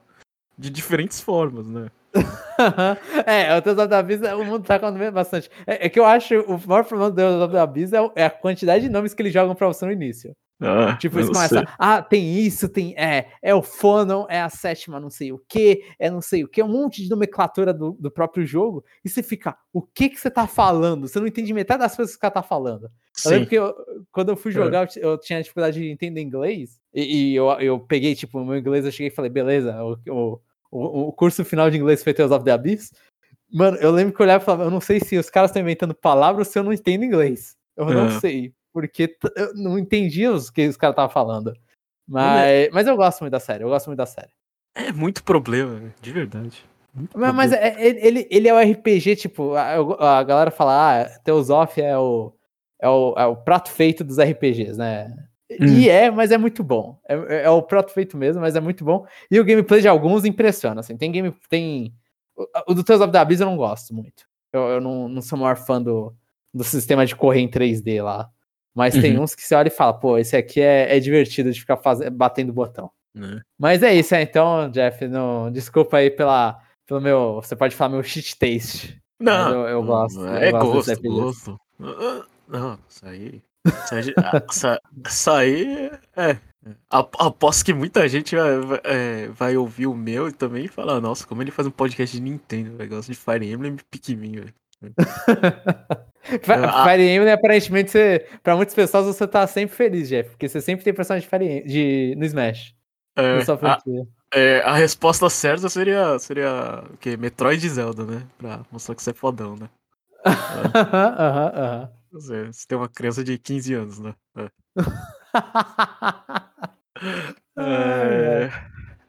[0.58, 1.90] de diferentes formas, né?
[3.26, 5.50] é, o Tesouro da Abyss, o mundo tá acontecendo bastante.
[5.66, 8.30] É, é que eu acho o maior problema do Tesouro da Abyss é, é a
[8.30, 10.36] quantidade de nomes que eles jogam pra você no início.
[10.62, 11.68] Ah, Tipo, eu eles não começam, sei.
[11.80, 15.82] ah, tem isso, tem, é, é o Phonon, é a sétima não sei o que,
[15.98, 19.24] é não sei o que, um monte de nomenclatura do, do próprio jogo, e você
[19.24, 21.08] fica, o que que você tá falando?
[21.08, 22.84] Você não entende metade das coisas que o cara tá falando.
[22.86, 23.30] Eu Sim.
[23.30, 23.76] lembro que eu-
[24.12, 24.54] quando eu fui É.
[24.54, 28.40] jogar, eu ti- eu tinha dificuldade de entender inglês, e, e eu, eu peguei, tipo,
[28.40, 29.98] o meu inglês, eu cheguei e falei, beleza, o,
[30.72, 32.92] o, o, curso final de inglês foi Tales of the Abyss.
[33.52, 35.62] Mano, eu lembro que eu olhava e falava, eu não sei se os caras estão
[35.62, 37.58] inventando palavras se eu não entendo inglês.
[37.76, 38.20] Eu não É.
[38.20, 41.54] sei, porque eu não entendia os que os caras estavam falando.
[42.08, 44.32] Mas, mas eu gosto muito da série, eu gosto muito da série.
[44.76, 46.64] É muito problema, de verdade.
[46.94, 51.20] Muito Mas, mas é- ele, ele é o RPG, tipo, a, a galera fala, ah,
[51.20, 52.34] Teosof é o,
[52.82, 55.14] é, o, é o prato feito dos RPGs, né?
[55.50, 56.98] E é, mas é muito bom.
[57.08, 59.06] É, é- é o prato feito mesmo, mas é muito bom.
[59.30, 60.96] E o gameplay de alguns impressiona, assim.
[60.96, 61.34] Tem game.
[61.50, 61.94] Tem.
[62.36, 64.26] O, o do Tales of the Abyss eu não gosto muito.
[64.54, 66.14] Eu, eu não, não sou o maior fã do,
[66.54, 68.30] do sistema de correr em 3D lá.
[68.74, 69.24] Mas tem Uhum.
[69.24, 72.12] uns que você olha e fala, pô, esse aqui é, é divertido de ficar fazendo,
[72.12, 72.90] batendo botão.
[73.14, 73.42] Né?
[73.60, 76.58] Mas é isso, é, então, Jeff, não, desculpa aí pela,
[76.88, 77.36] pelo meu.
[77.44, 78.98] Você pode falar meu shit taste.
[79.20, 81.08] Não, eu- eu gosto, eu É gosto gosto, RPG.
[81.10, 81.58] gosto.
[81.82, 83.42] Ah, Não, isso aí.
[83.68, 84.02] Isso aí,
[84.50, 84.68] isso,
[85.08, 86.38] isso aí é.
[86.90, 91.26] Aposto que muita gente vai, vai, é, vai, ouvir o meu e também falar, nossa,
[91.28, 94.54] como ele faz um podcast de Nintendo, negócio de Fire Emblem e Pikmin, velho.
[96.24, 100.84] Fire Emblem, aparentemente, você, pra muitas pessoas, você tá sempre feliz, Jeff, porque você sempre
[100.84, 102.76] tem personagem de Fire de, no Smash.
[103.16, 103.78] É, a,
[104.34, 107.18] é, a resposta certa seria, seria o quê?
[107.18, 108.24] Metroid e Zelda, né?
[108.38, 109.70] Pra mostrar que você é fodão, né?
[110.26, 111.90] Aham, aham.
[112.12, 114.14] Você tem uma criança de 15 anos, né?
[114.38, 114.50] É.
[117.58, 118.50] é,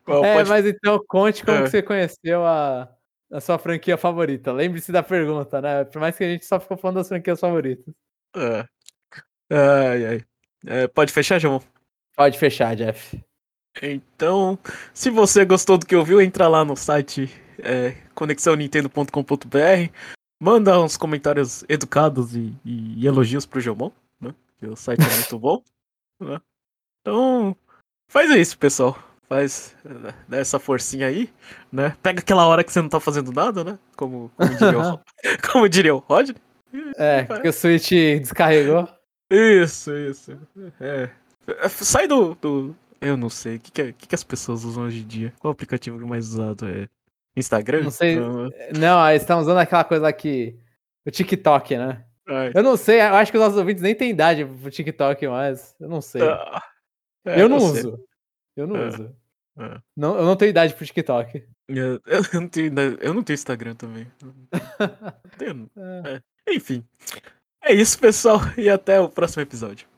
[0.07, 1.63] é mas então conte como é.
[1.63, 2.89] que você conheceu a,
[3.33, 4.53] a sua franquia favorita.
[4.53, 5.85] Lembre-se da pergunta, né?
[5.85, 7.95] Por mais que a gente só ficou falando das franquias favoritas.
[8.37, 8.67] É.
[9.51, 10.25] Ai, ai.
[10.67, 11.63] É, pode fechar, João?
[12.15, 13.19] Pode fechar, Jeff.
[13.83, 14.59] Então,
[14.93, 19.93] se você gostou do que ouviu, entra lá no site é, conexãonintendo.com.br,
[20.39, 24.35] manda uns comentários educados e, e, e elogios pro Jomon, né?
[24.61, 25.63] Que o site é muito bom.
[26.21, 26.41] Né?
[27.01, 27.57] Então,
[28.09, 28.97] faz isso, pessoal.
[29.33, 29.75] Faz
[30.29, 31.31] dá essa forcinha aí,
[31.73, 31.97] né?
[32.03, 33.79] Pega aquela hora que você não tá fazendo nada, né?
[33.97, 35.01] Como, como, diria, o,
[35.51, 36.37] como diria o Rodney.
[36.97, 38.87] É, porque o Switch descarregou.
[39.31, 40.39] Isso, isso.
[40.79, 41.09] É.
[41.71, 43.57] Sai do, do, eu não sei.
[43.57, 45.33] O que, que, que, que as pessoas usam hoje em dia?
[45.41, 46.87] Qual o aplicativo mais usado é?
[47.35, 47.85] Instagram?
[47.85, 48.19] Não sei.
[48.79, 50.59] Não, eles estão usando aquela coisa aqui.
[51.07, 52.05] O TikTok, né?
[52.29, 52.53] Ai.
[52.55, 55.75] Eu não sei, eu acho que os nossos ouvintes nem têm idade pro TikTok mais.
[55.81, 56.21] Eu não sei.
[56.23, 56.63] Ah,
[57.25, 57.97] é, eu não uso.
[57.97, 58.05] Sei.
[58.57, 59.22] Eu não é, uso.
[59.59, 59.81] É.
[59.97, 61.45] Não, eu não tenho idade pro TikTok.
[61.69, 64.07] Eu, eu, não, tenho, eu não tenho Instagram também.
[65.39, 66.23] tenho, é.
[66.47, 66.55] é.
[66.55, 66.85] Enfim.
[67.63, 68.39] É isso, pessoal.
[68.57, 69.92] E até o próximo episódio.